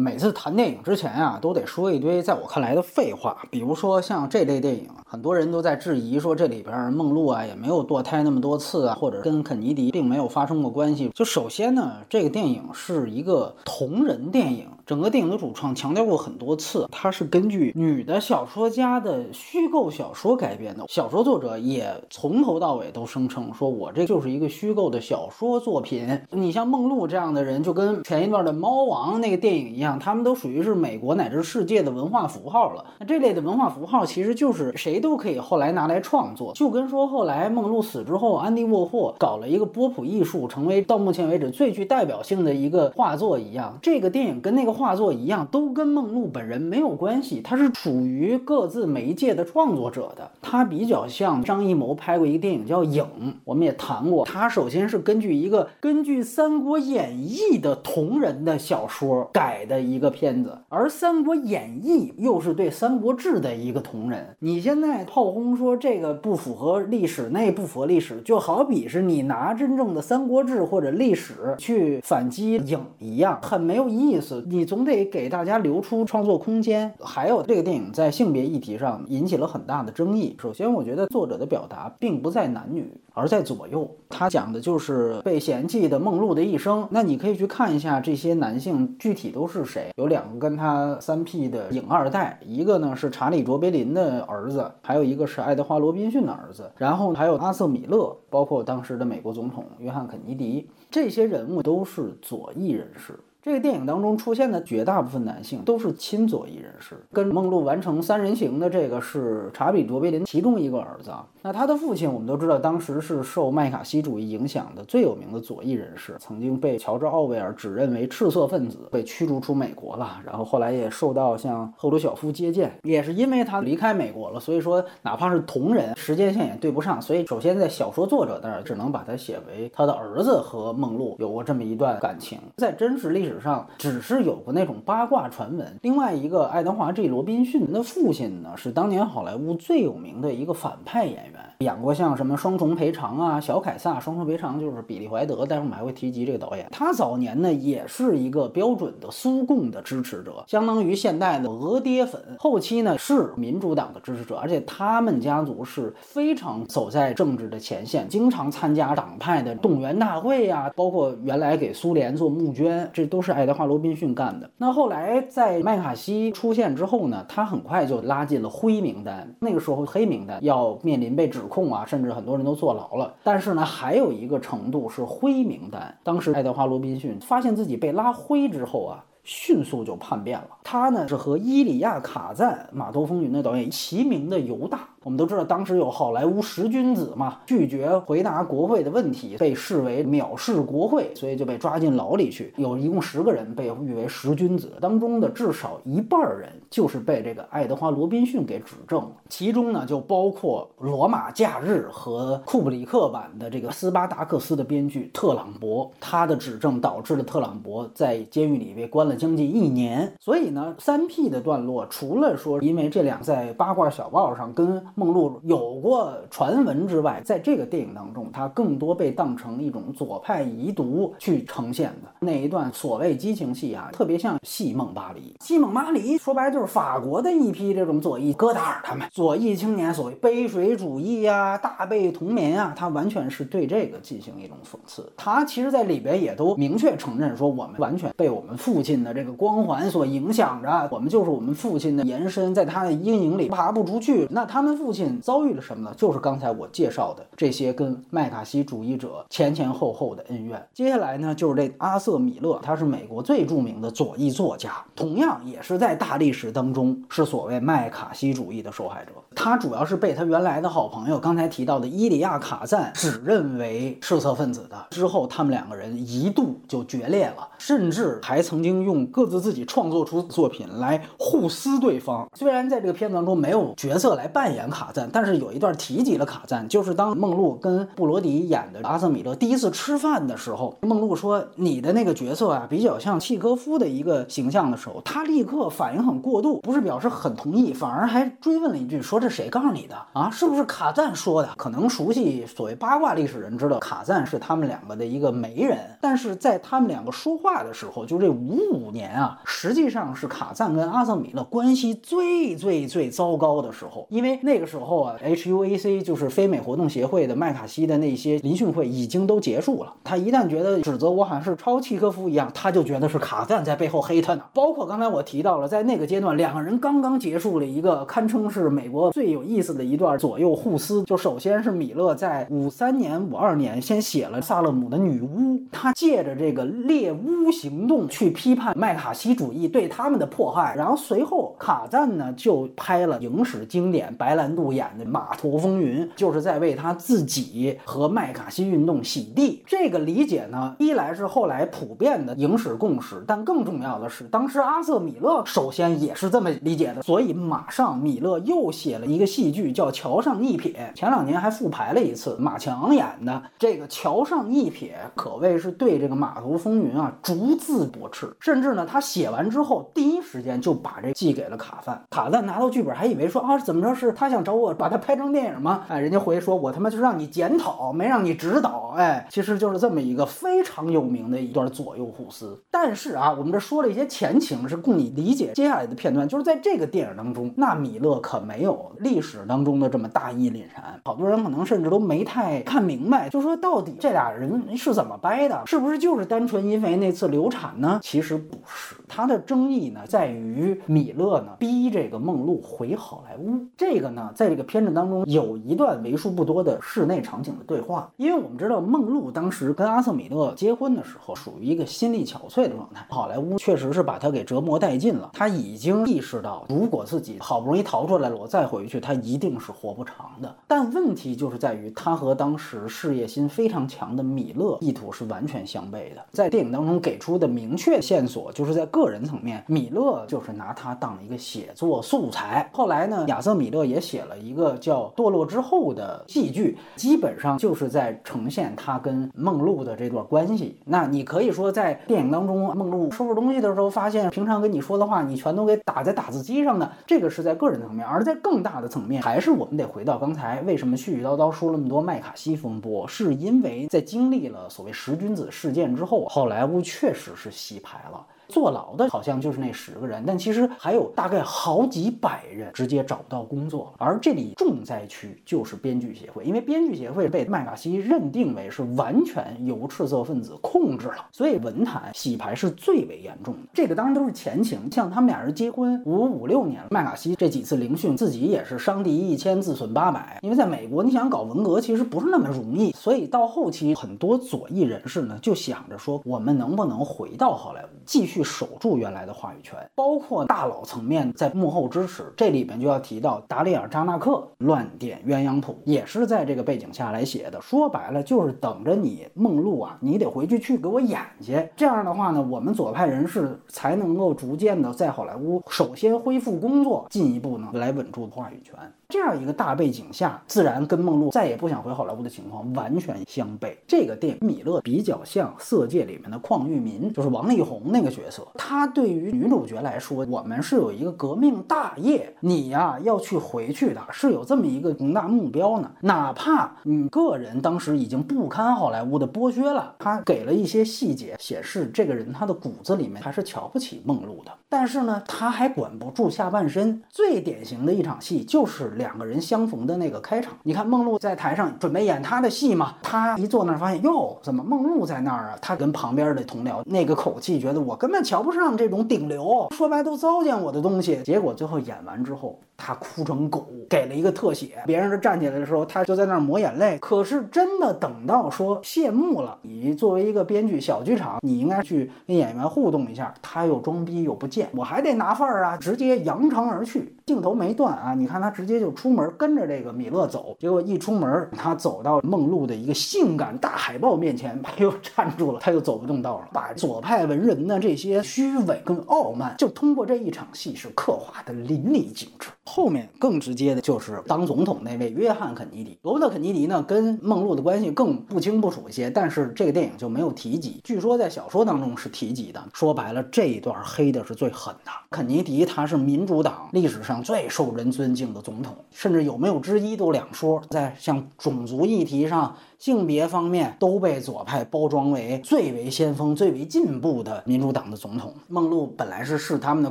[0.00, 11.10] 每次谈电影之前啊，都得说一堆在我看来的废话，比如说像这类电影，很多人都在质疑说这里边梦露啊也没有堕胎那么多次啊，或者跟肯尼迪并没有发生过关系。
[11.14, 14.66] 就首先呢，这个电影是一个同人电影。
[14.86, 20.84] 整个电影的主创强调过很多次，它是根据女的小说家的虚构小说改编的。
[20.88, 32.84] 小说作者也从头到尾都声称说：“我这就是一个虚构的小说作品。”你像梦露这样的人，就跟前一段的《猫王》那个电影一样，他们都属于是美国乃至世界的文化符号了。
[32.98, 43.78] 那这类的文化符号其实就是谁都可以后来拿来创作，就跟说后来梦露死之后，安迪沃霍搞了一个波普艺术，成为到目前为止最具代表性的一个画作一样。
[43.82, 44.70] 这个电影跟那个。
[44.80, 50.30] 画作一样，都跟梦露本人没有关系，它是属于各自媒介的创作者的。
[50.40, 53.04] 它比较像张艺谋拍过一个电影叫《影》，
[53.44, 54.24] 我们也谈过。
[54.24, 64.34] 他首先是根据一个根据《三国演义》的同人的小说改的一个片子，而《三国演义》又是对《三国志》的一个同人。
[64.38, 74.42] 你现在炮轰说这个不符合历史，那不符合历史，就好比是你拿真正的《三国志》或者历史去反击《影》一样，很没有意思。
[74.48, 74.70] 你。
[74.70, 76.92] 总得给大家留出创作空间。
[77.00, 80.36] 还有这个电影在性别议题上引起了很大的争议。
[80.40, 83.90] 首先，我觉得作者的表达并不在男女，而在左右。
[84.08, 86.86] 他讲的就是被嫌弃的梦露的一生。
[86.90, 89.90] 那你可以去看一下这些男性具体都是是谁。
[89.96, 96.70] 有两个跟他三 P 的影二代，一个呢是查理卓别林的儿子，还有一个是爱德华罗宾逊的儿子。
[96.76, 103.18] 然后还有阿瑟米勒，包括当时的美国总统约翰肯尼迪，这些人物都是左翼人士。
[103.42, 111.10] 这个电影当中出现的绝大部分男性都是亲左翼人士，跟梦露完成三人行的这个是查比卓别林其中一个儿子。
[111.40, 120.20] 那他的父亲我们都知道，当时是受麦卡锡主义影响的最有名的左翼人士，曾经被乔治奥威尔指认为赤色分子，被驱逐出美国了。
[120.26, 127.00] 然后后来也受到像赫鲁晓夫接见，也是因为他离开美国了，所以说哪怕是同人，时间线也对不上。
[127.00, 133.29] 所以首先在小说作者那儿只能把他写为他的儿子和梦露有过这么一段感情，在真实历史。
[133.30, 135.78] 史上只是有过那种八卦传闻。
[135.82, 143.92] 另外一个爱德华 ·G· 罗宾逊的父亲呢，是当年好莱坞最有名的一个反派演员，演过像什么《双重赔偿》啊，《小凯撒》。
[144.02, 146.66] 《双重赔偿》就是比利·怀德，待会儿我们还会提及这个导演。
[146.72, 152.20] 他早年呢也是一个标准的苏共的支持者，相当于现代的俄爹粉。
[152.38, 163.19] 后期呢是民主党的支持者，而且他们家族是非常走在政治的前线，经常参加党派的动员大会呀，包括原来给苏联做募捐，这都。
[163.20, 164.50] 都是爱德华·罗宾逊干的。
[164.56, 169.36] 那后来在麦卡锡出现之后呢，他很快就拉进了灰名单。
[169.40, 173.14] 那个时候黑名单要面临被指控啊，甚至很多人都坐牢了。
[173.22, 175.94] 但是呢，还有一个程度是灰名单。
[176.02, 179.04] 当时爱德华·罗宾逊发现自己被拉灰之后啊。
[179.22, 180.48] 迅速就叛变了。
[180.64, 184.88] 他呢是和伊里亚·卡赞、《码头风云》的导演齐名的犹大。
[185.02, 192.52] 我们都知道，当时有好莱坞十君子嘛，拒绝回答国会的问题，被视为藐视国会，所以就被抓进牢里去。
[192.58, 199.12] 有一共十个人被誉为十君子，当中的至少一半人就是被这个爱德华·罗宾逊给指证了。
[199.30, 209.16] 其中呢就包括《罗马假日》和库布里克版的这个斯巴达克斯的编剧特朗博，他的指证导致了特朗博在监狱里被关了。
[209.16, 225.34] 将近一年，所以呢，三 P 的段落，除了说因为这俩在八卦小报上跟梦露有过传闻之外，在这个电影当中，它更多被当成一种左派遗毒去呈现的那一段所谓激情戏啊，特别像《戏梦巴黎》。
[225.46, 235.10] 《戏梦巴黎》说白就是法国的一批这种左翼戈达尔他们左翼青年，所谓背水主义呀、大被同眠啊，他完全是对这个进行一种讽刺。
[235.16, 239.00] 他其实在里边也都明确承认说，我们完全被我们父亲。
[239.00, 244.26] 的这个光环所影响着，我们就是我们父亲的延伸，在他的阴影里爬不出去。
[244.28, 245.94] 那他们父亲遭遇了什么呢？
[245.94, 250.66] 就是刚才我介绍的这些跟麦卡锡主义者前前后后的恩怨。
[250.72, 259.12] 接下来呢，就是这阿瑟米勒，他是美国最著名的左翼作家，同样也是在大历史当中是所谓麦卡锡主义的受害者。
[259.34, 264.86] 他主要是被他原来的好朋友刚才提到的伊里亚卡赞指认为赤色分子的。
[264.90, 269.06] 之后他们两个人一度就决裂了，甚至还曾经用。
[269.06, 272.28] 各自自己创作出作品来互撕对方。
[272.34, 290.28] 虽然在这个片子当中没有角色来扮演卡赞，但是有一段提及了卡赞，就是当梦露跟布罗迪演的阿瑟米勒第一次吃饭的时候，梦露说你的那个角色啊比较像契科夫的一个形象的时候，他立刻反应很过度，不是表示很同意，反而还追问了一句说这谁告诉你的啊？
[290.30, 291.50] 是不是卡赞说的？
[291.56, 298.80] 可能熟悉所谓八卦历史人知道卡赞是他们两个的一个媒人，但是在他们两个说话的时候，就这五五。
[298.80, 309.94] 五年啊，实际上是卡赞跟阿瑟米勒关系最最最糟糕的时候，因为那这个时候啊，HUAC 就是非美活动协会的麦卡锡的那些聆讯会已经都结束了。
[310.04, 314.42] 他一旦觉得指责我好像是抄契诃夫一样，他就觉得是卡赞在背后黑他呢。
[314.52, 321.02] 包括刚才我提到了，在那个阶段，两个人刚刚结束了一个堪称是美国最有意思的一段左右互撕。
[321.04, 330.74] 就首先是米勒在五三年、五二年先写了《萨勒姆的女巫》，他借着这个猎巫行动去批判麦卡锡主义对他们的迫害。
[330.76, 339.62] 然后随后卡赞呢就拍了影史经典白兰度演的《码头风云》，就是在为他自己和麦卡锡运动洗地。
[339.66, 347.02] 这个理解呢，一来是后来普遍的影史共识，但更重要的是，当时阿瑟米勒首先也是这么理解的。
[347.02, 353.42] 所以马上米勒又写了一个戏剧叫《桥上一瞥》，前两年还复排了一次，马强演的。
[353.58, 362.02] 这个《桥上一瞥》可谓是对这个《码头风云》啊逐字驳斥，甚至呢，他写完之后第一时间就把这寄给了卡赞。
[362.10, 365.84] 卡赞拿到剧本还以为说啊，怎么着是他想找我把它拍成电影吗？
[365.88, 368.94] 哎，人家回说，我他妈就让你检讨，没让你指导。
[368.96, 372.58] 哎，其实就是这么一个非常有名的一段左右互撕。
[372.70, 376.26] 但是啊，我们这说了一些前情，是供你理解接下来的片段。
[376.26, 381.00] 就是在这个电影当中，那米勒可没有历史当中的这么大义凛然。
[381.04, 385.62] 好多人可能甚至都没太看明白，就说到底这俩人是怎么掰的？
[385.66, 388.00] 是不是就是单纯因为那次流产呢？
[388.02, 393.66] 其实不是，他的争议呢在于米勒呢逼这个梦露回好莱坞。
[393.76, 410.54] 这个呢，啊在这个片子当中有一段为数不多的室内场景的对话，因为我们知道梦露当时跟阿瑟米勒结婚的时候属于一个心力憔悴的状态，好莱坞确实是把他给折磨殆尽了，他已经意识到如果自己好不容易逃出来了，我再回去，他一定是活不长的。
[410.66, 422.68] 但问题就是在于他和当时事业心非常强的米勒意图是完全相悖的，在电影当中给出的明确线索就是在个人层面，米勒就是拿他当一个写作素材。
[422.72, 430.76] 后来呢，亚瑟米勒也写写了一个叫《堕落之后》的戏剧，基本上就是在呈现他跟梦露的这段关系。
[430.84, 448.26] 那你可以说，在电影当中，梦露收拾东西的时候，发现平常跟你说的话，你全都给打在打字机上的，这个是在个人层面；而在更大的层面，还是我们得回到刚才为什么絮絮叨叨说那么多麦卡锡风波，是因为在经历了所谓十君子事件之后，好莱坞确实是洗牌了。
[448.50, 453.92] 坐牢的好像就是那十个人，但其实还有大概好几百人直接找不到工作了。
[453.98, 463.60] 而这里重灾区就是编剧协会，因为编剧协会被麦卡锡认定为是完全由赤色分子控制了，所以文坛洗牌是最为严重的。
[463.72, 470.38] 这个当然都是前情，像他们俩人结婚五五六年了，麦卡锡这几次聆讯自己也是伤敌一千自损八百。
[470.42, 478.39] 因为在美国，你想搞文革其实不是那么容易，所以到后期很多左翼人士呢就想着说，我们能不能回到好莱坞继续。
[478.42, 482.32] 守住原来的话语权，包括大佬层面在幕后支持。
[482.36, 487.60] 这里边就要提到达里尔扎纳克乱点鸳鸯谱，也是在这个背景下来写的。
[487.60, 491.68] 说白了就是等着你梦露啊，你得回去去给我演去。
[491.76, 498.74] 这样的话呢，我们左派人士才能够逐渐的在好莱坞首先恢复工作，进一步呢来稳住话语权。
[499.10, 503.74] 这样一个大背景下，自然跟梦露再也不想回好莱坞的情况完全相悖。
[503.86, 508.46] 这个电影米勒比较像《色戒》里面的邝裕民，就是王力宏那个角色。
[508.54, 515.90] 他对于女主角来说，我们是有一个革命大业，你呀要去回去的，是有这么一个宏大目标呢。
[516.02, 524.52] 哪怕你个人当时已经不堪好莱坞的剥削了，他给了一些细节显示，这个人他的骨子里面还是瞧不起梦露的。
[524.68, 527.02] 但是呢，他还管不住下半身。
[527.08, 530.52] 最典型的一场戏就是两个人相逢的那个开场。
[530.62, 535.58] 你看梦露在台上准备演她的戏嘛，他一坐那儿发现哟，怎么梦露在那儿啊？
[535.62, 541.22] 他跟旁边的同僚那个口气，觉得我根本瞧不上这种顶流，说白都糟践我的东西。
[541.24, 544.82] 结果最后演完之后，他哭成狗，给了一个特写。
[544.86, 546.98] 别人这站起来的时候，他就在那儿抹眼泪。
[546.98, 554.70] 可是真的等到说谢幕了，你作为一个编剧，小剧场你应该去跟演员互动一下，他又装逼又不见。
[554.72, 558.14] 我还得拿范儿啊，直接扬长而去，镜头没断啊。
[558.14, 566.48] 你看他直接就出门跟着这个米勒走，结果一出门，他走到梦露的一个性感大海报面前，他又站住了，他又走不动道了。
[566.52, 572.48] 把左派文人的这些虚伪跟傲慢，就通过这一场戏是刻画的淋漓尽致。
[572.72, 575.98] 后面更直接的就是当总统那位约翰·肯尼迪。
[576.02, 580.80] 罗伯特·肯尼迪呢，跟梦露的关系更不清不楚一些，但是这个电影就没有提及。
[580.84, 582.62] 据说在小说当中是提及的。
[582.72, 584.90] 说白了，这一段黑的是最狠的。
[585.10, 590.62] 肯尼迪他是民主党历史上最受人尊敬的总统，甚至有没有之一都两说。
[590.70, 592.54] 在像种族议题上。
[592.80, 598.32] 性别方面都被左派包装为最为先锋、最为进步的民主党的总统。
[598.48, 599.90] 梦露本来是视他们的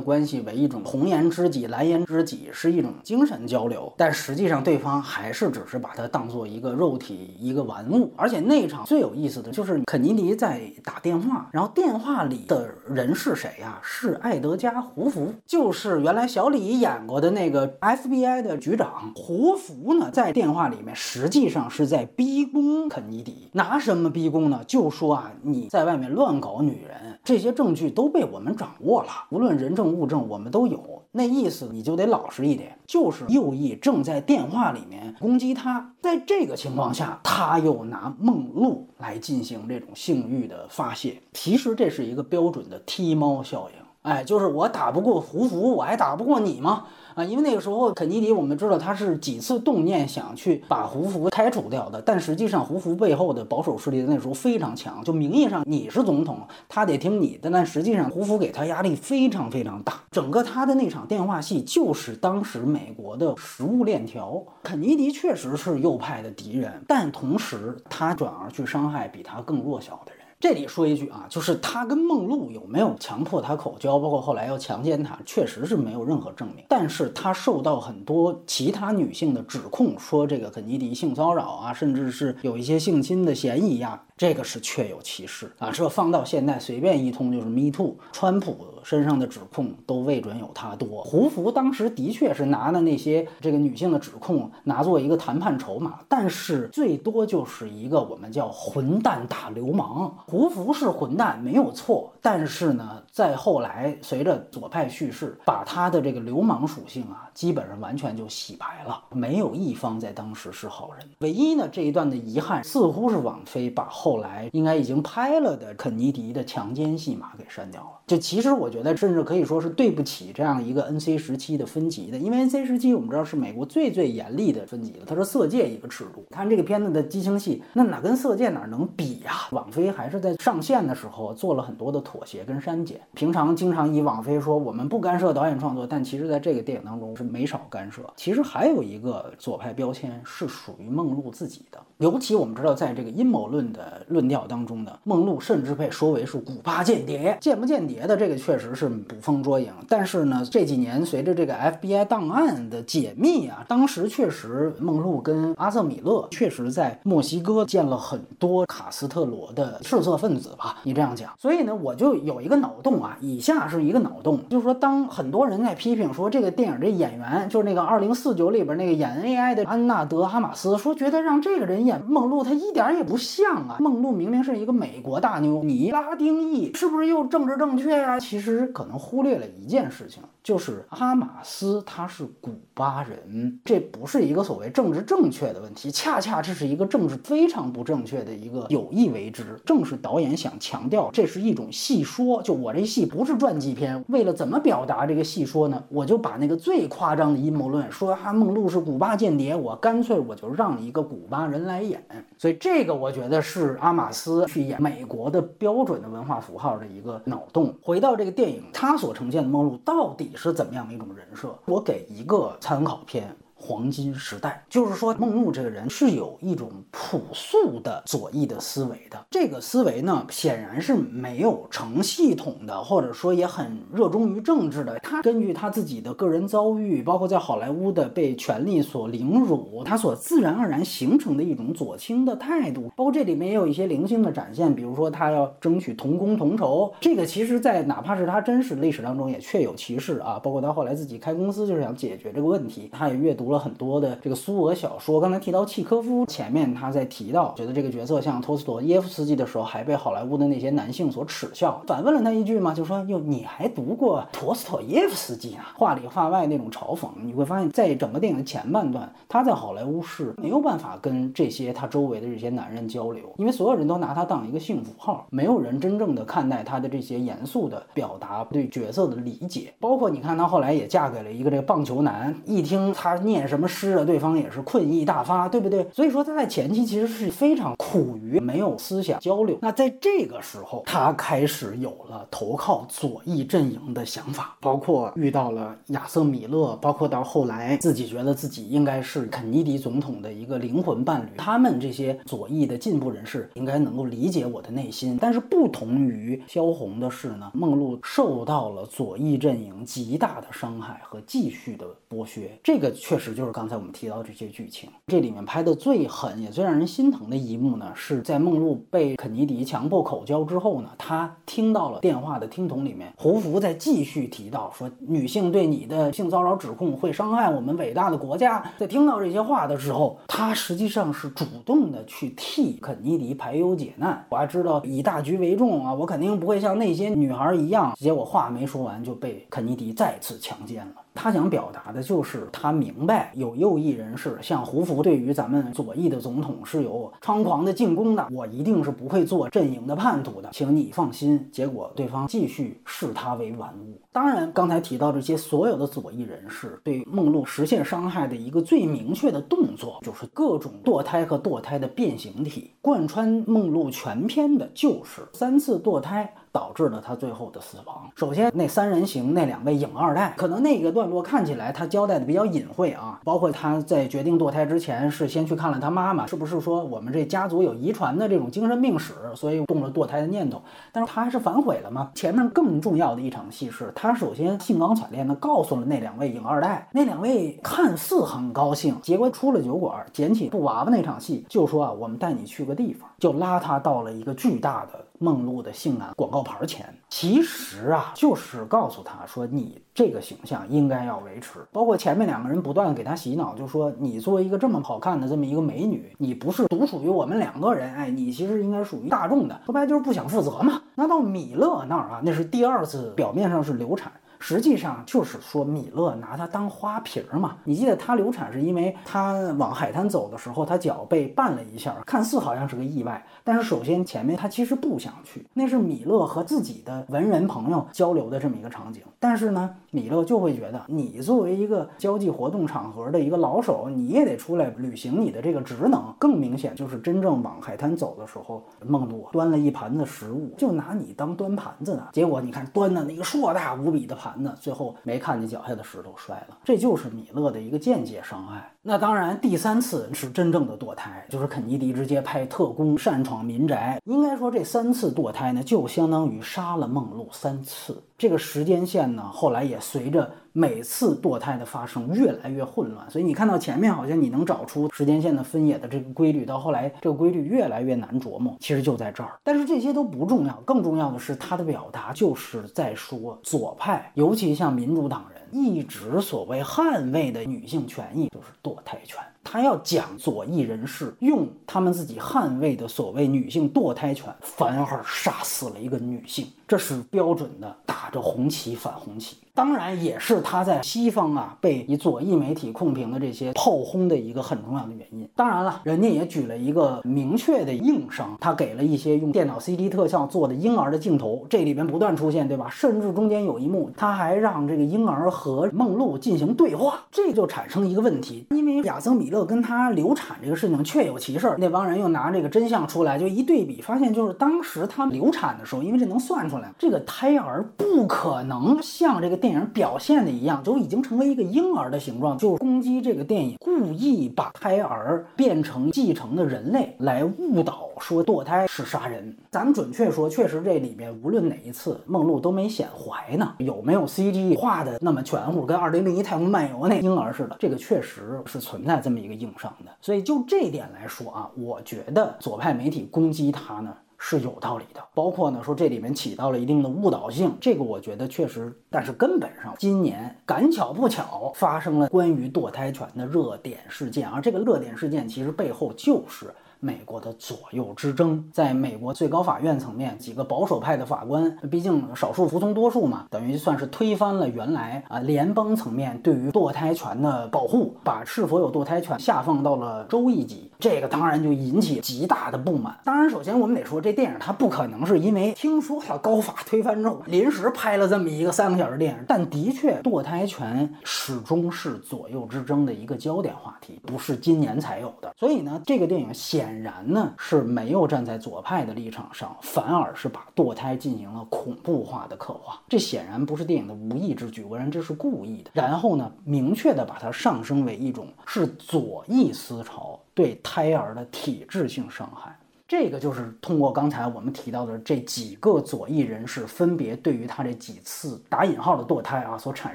[0.00, 8.12] 关系为一种红颜知己、蓝颜知己，是一种精神交流，但实际上对方还是只是把他当做一个肉体、一个玩物。
[8.16, 13.78] 而且那场最有意思的就是肯尼迪在打电话，然后电话里的人是谁呀？
[13.84, 19.12] 是艾德加·胡佛，就是原来小李演过的那个 FBI 的局长。
[19.14, 22.79] 胡佛呢，在电话里面实际上是在逼宫。
[22.88, 24.62] 肯尼迪拿什么逼宫呢？
[24.66, 31.02] 就说啊，你在外面乱搞女人，这些证据都被我们掌握了，无论人证物证，我们都有。
[31.12, 41.20] 那意思你就得老实一点，就是右翼正在电话里面攻击他，在这个情况下，他又拿梦露来进行这种性欲的发泄。
[41.32, 46.84] 其实这是一个标准的踢猫效应，哎，就是我打不过胡福，我还打不过你吗？
[47.14, 60.00] 啊，因为那个时候肯尼迪，我们知道他是几次动念想去把胡佛开除掉的，但实际上胡佛背后的保守势力那时候非常强，就名义上你是总统，他得听你的，但实际上胡佛给他压力非常非常大。
[60.10, 64.42] 整个他的那场电话戏就是当时美国的食物链条。
[64.62, 70.19] 肯尼迪确实是右派的敌人，但同时他转而去伤害比他更弱小的人。
[70.40, 76.64] 这里说一句啊，就是他跟梦露有没有强迫他口交，包括后来要强奸他，确实是没有任何证明。
[76.66, 84.02] 但是他受到很多其他女性的指控，说这个肯尼迪性骚扰啊，甚至是有一些性侵的嫌疑呀。
[84.20, 85.70] 这个是确有其事啊！
[85.72, 91.02] 这放到现在随便一通就是 Me Too，川普身上的指控都未准有他多。
[91.02, 100.14] 胡佛当时的确是拿的那些这个女性的指控拿做一个谈判筹码，但是最多就是一个我们叫混蛋打流氓。
[100.26, 111.08] 胡佛是混蛋没有错，但是呢，在后来随着左派叙事，把他的这个流氓属性啊，基本上完全就洗白了，没有一方在当时是好人。
[111.20, 113.88] 唯一呢这一段的遗憾，似乎是王菲把。
[113.88, 117.99] 后来应该已经拍了的肯尼迪的强奸戏码给删掉了。
[118.10, 126.24] 就其实我觉得，甚至可以说是对不起这样一个 N C 时期的分级的，因为 N C 时期我们知道是美国最最严厉的分级了，它是色戒一个尺度。
[126.28, 129.30] 看这个片子的激情戏，那哪跟色戒哪能比呀？
[129.52, 133.00] 网飞还是在上线的时候做了很多的妥协跟删减。
[133.14, 138.02] 平常经常以网飞说我们不干涉导演创作，但其实在这个电影当中是没少干涉。
[138.16, 147.99] 其实还有一个左派标签是属于梦露自己的，尤其我们知道在这个阴谋论的论调当中呢，梦露甚至被说为是古巴间谍，间不间谍？
[148.00, 160.76] 别的这个确实是捕风捉影，但是呢，这几年随着这个 FBI 档案的解密啊，当时确实梦露跟阿瑟米勒确实在墨西哥见了很多卡斯特罗的赤色分子吧？
[160.82, 177.89] 你这样讲，所以呢，我就有一个脑洞啊，以下是一个脑洞，就是说，当很多人在批评说这个电影这演员就是那个二零四九里边那个演 AI 的安娜德哈马斯，说觉得让这个人演梦露，他一点也不像啊，梦露明明是一个美国大妞，你拉丁裔是不是又政治正确？
[178.20, 180.22] 其实可能忽略了一件事情。
[180.42, 189.60] 就是哈马斯，他是古巴人，这不是一个所谓政治正确的问题，恰恰这是一个政治非常不正确的一个有意为之。
[189.66, 194.02] 正是导演想强调，这是一种戏说，就我这戏不是传记片。
[194.08, 195.84] 为了怎么表达这个戏说呢？
[195.90, 202.02] 我就把那个最夸张的阴谋论，说哈梦露是古巴间谍，我干脆我就让一个古巴人来演。
[202.38, 207.74] 所以这个我觉得是阿马斯去演美国的标准的文化符号的一个脑洞。
[207.82, 210.29] 回到这个电影，他所呈现的梦露到底。
[210.30, 211.52] 你是怎么样的一种人设？
[211.64, 213.36] 我给一个参考片。
[213.62, 219.18] 黄金时代，就是说梦露这个人是有一种朴素的左翼的思维的。
[219.30, 224.98] 这个思维呢，显然是没有成系统的，或者说也很热衷于政治的。
[225.00, 232.90] 他根据他自己的个人遭遇，包括在好莱坞的被权力所凌辱，他所自然而然形成的一种左倾的态度。
[232.96, 240.40] 包括这里面也有一些零星的展现，比如说他要争取同工同酬，这个其实在哪怕是他真实历史当中也确有其事啊。
[240.42, 243.49] 包括他后来自己开公司就是想解决这个问题，他也阅读。
[243.50, 245.20] 了很多的这个苏俄小说。
[245.20, 251.82] 刚才提到契科夫，前面他在提到觉得这个角色像托斯妥耶夫斯基的时候，还被好莱坞的那些男性所耻笑。
[251.86, 255.72] 反问了他一句嘛，就说哟，你还读过托斯妥耶夫斯基啊？
[255.76, 269.72] 话里话外那种嘲讽，你会发现在整个电影的前半段，他在好莱坞是没有办法跟这些他周围的这些男人交流，因为所有人都拿他当一个幸福号，没有人真正的看待他的这些严肃的表达对角色的理解。
[269.80, 275.86] 包括你看，他后来也嫁给了一个这个棒球男，一听他念什么诗啊，对方也是困意大发，对不对？
[275.92, 279.58] 所以说他在前期其实是非常苦于没有思想交流。
[279.60, 291.30] 那在这个时候，他开始有了投靠左翼阵营的想法，包括遇到了亚瑟米勒，包括到后来自己觉得自己应该是肯尼迪总统的一个灵魂伴侣。
[291.36, 295.18] 他们这些左翼的进步人士应该能够理解我的内心。
[295.20, 302.50] 但是不同于萧红的是呢，梦露受到了左翼阵营极大的伤害和继续的剥削。
[302.62, 318.64] 这个确实就是刚才我们提到这些剧情，这里面拍的最狠也最让人心疼的一幕呢，是在梦露被肯尼迪强迫口交之后呢，他听到了电话的听筒里面，胡福在继续提到说女性对你的性骚扰指控会伤害我们伟大的国家。
[318.78, 324.24] 在听到这些话的时候，他实际上是主动的去替肯尼迪排忧解难。
[324.30, 327.94] 我还知道以大局为重啊，我肯定不会像那些女孩一样。
[327.96, 330.94] 结果话没说完就被肯尼迪再次强奸了。
[331.14, 341.48] 他想表达的就是他明白有右翼人士像胡福对于咱们左翼的总统是有猖狂的进攻的，我一定是不会做阵营的叛徒的，请你放心。
[341.52, 344.00] 结果对方继续视他为玩物。
[344.12, 356.32] 当然，刚才提到这些所有的左翼人士对梦露实现伤害的一个最明确的动作，就是各种堕胎和堕胎的变形体，贯穿梦露全篇的就是三次堕胎。
[356.52, 358.10] 导致了他最后的死亡。
[358.16, 370.60] 首先，那三人行那两位影二代，可能那个段落看起来他交代的比较隐晦啊，包括他在决定堕胎之前是先去看了他妈妈，是不是说我们这家族有遗传的这种精神病史，所以动了堕胎的念头？
[370.92, 372.10] 但是他还是反悔了嘛。
[372.14, 385.04] 前面更重要的一场戏是，他首先兴高采烈地告诉了那两位影二代，那两位看似很高兴，结果出了酒馆，捡起布娃娃那场戏就说啊，我们带你去个地方，就拉他到了一个巨大的。
[385.22, 391.58] 梦露的性感广告牌前，其实啊，就是告诉他说，你这个形象应该要维持。
[391.70, 399.60] 包括前面两个人不断给他洗脑，就说你作为一个这么好看的这么一个美女，你不是独属于我们两个人，哎，你其实应该属于大众的。
[399.66, 400.80] 说白就是不想负责嘛。
[400.94, 404.10] 那到米勒那儿啊，那是第二次表面上是流产。
[404.42, 407.58] 实际上就是说，米勒拿她当花瓶儿嘛。
[407.62, 413.22] 你记得她流产是因为她往海滩走的时候，她脚被绊了一下，看似好像是个意外。
[413.44, 419.02] 但是首先前面他其实不想去，那是米勒和自己的文人朋友交流的这么一个场景。
[419.18, 426.12] 但是呢，米勒就会觉得，你作为一个交际活动场合的一个老手，你也得出来履行你的这个职能。
[426.18, 432.08] 更明显就是真正往海滩走的时候，梦露端了一盘子食物，就拿你当端盘子呢。
[432.12, 434.30] 结果你看端的那个硕大无比的盘。
[434.40, 438.72] 子最后没看见脚下的石头摔了，这就是米勒的一个间接伤害。
[438.82, 444.00] 那当然，第三次是真正的堕胎，就是肯尼迪直接派特工擅闯民宅。
[444.04, 448.02] 应该说，这三次堕胎呢，就相当于杀了梦露三次。
[448.16, 458.56] 这个时间线呢，后来也随着每次堕胎的发生越来越混乱，所以你看到前面好像你能找出时间线的分野的这个规律，到后来这个规律越来越难琢磨。
[458.60, 469.18] 其实就在这儿，但是这些都不重要，更重要的是他的表达就是在说左派，尤其像民主党人一直所谓捍卫的女性权益，就是堕胎权。
[469.42, 479.38] 他要讲左翼人士用他们自己捍卫的所谓女性堕胎权，反而杀死了一个女性，这是标准的打着红旗反红旗。
[479.54, 485.28] 当然，也是他在西方啊被以左翼媒体控评的这些炮轰的一个很重要的原因。
[485.34, 492.68] 当然了，人家也举了一个明确的硬伤，他给了一些用电脑 CG 特效做的婴儿的镜头，这里边不断出现，对吧？
[492.70, 509.50] 甚至中间有一幕，他还让这个婴儿和梦露进行对话，这就产生一个问题，因为亚森米勒跟他流产这个事情确有其事，那帮人又拿这个真相出来，就一对比，发现就是当时他流产的时候，因为这能算出来，这个胎儿不可能像这个电。
[509.50, 519.36] 影表现的一样，就已经成为一个婴儿的形状，就是攻击这个电影，故意把胎儿变成继承的人类，来误导说堕胎是杀人。
[519.50, 523.54] 咱们准确说，确实这里面无论哪一次，梦露都没显怀呢。
[523.58, 527.56] 有没有 CG 画的那么全乎，跟《二零零一太空漫游》那婴儿似的？
[527.58, 529.90] 这个确实是存在这么一个硬伤的。
[530.00, 533.92] 所以就这点来说啊，我觉得左派媒体攻击他呢。
[534.20, 535.02] 是有道理的。
[535.14, 538.72] 包括呢说这里面起到了一定的误导性，这个我觉得确实。
[538.88, 546.54] 但是根本上，今年赶巧不巧发生了关于堕胎权的热点事件，而这个热点事件其实背后就是。
[546.82, 562.98] 美国的左右之争，在美国最高法院层面，几个保守派的法官，毕竟少数服从多数嘛，等于算是推翻了原来啊联邦层面对于堕胎权的保护，把是否有堕胎权下放到了州一级，这个当然就引起极大的不满。
[563.04, 575.32] 当然，首先我们得说，这电影它不可能是因为听说了高法推翻之后临时拍了这么一个三个小时电影，但的确，堕胎权始终是左右之争的一个焦点话题，不是今年才有的。
[575.38, 576.80] 所以呢，这个电影显。
[576.80, 582.80] 然呢是没有站在左派的立场上，反而是把堕胎进行了恐怖化的刻画。
[582.88, 585.70] 这显然不是电影的无意之举，我认为这是故意的。
[585.74, 592.58] 然后呢，明确的把它上升为一种是左翼思潮对胎儿的体质性伤害。
[592.88, 599.94] 这个就是通过刚才我们提到的这几个左翼人士分别对于他这几次打引号的堕胎啊所产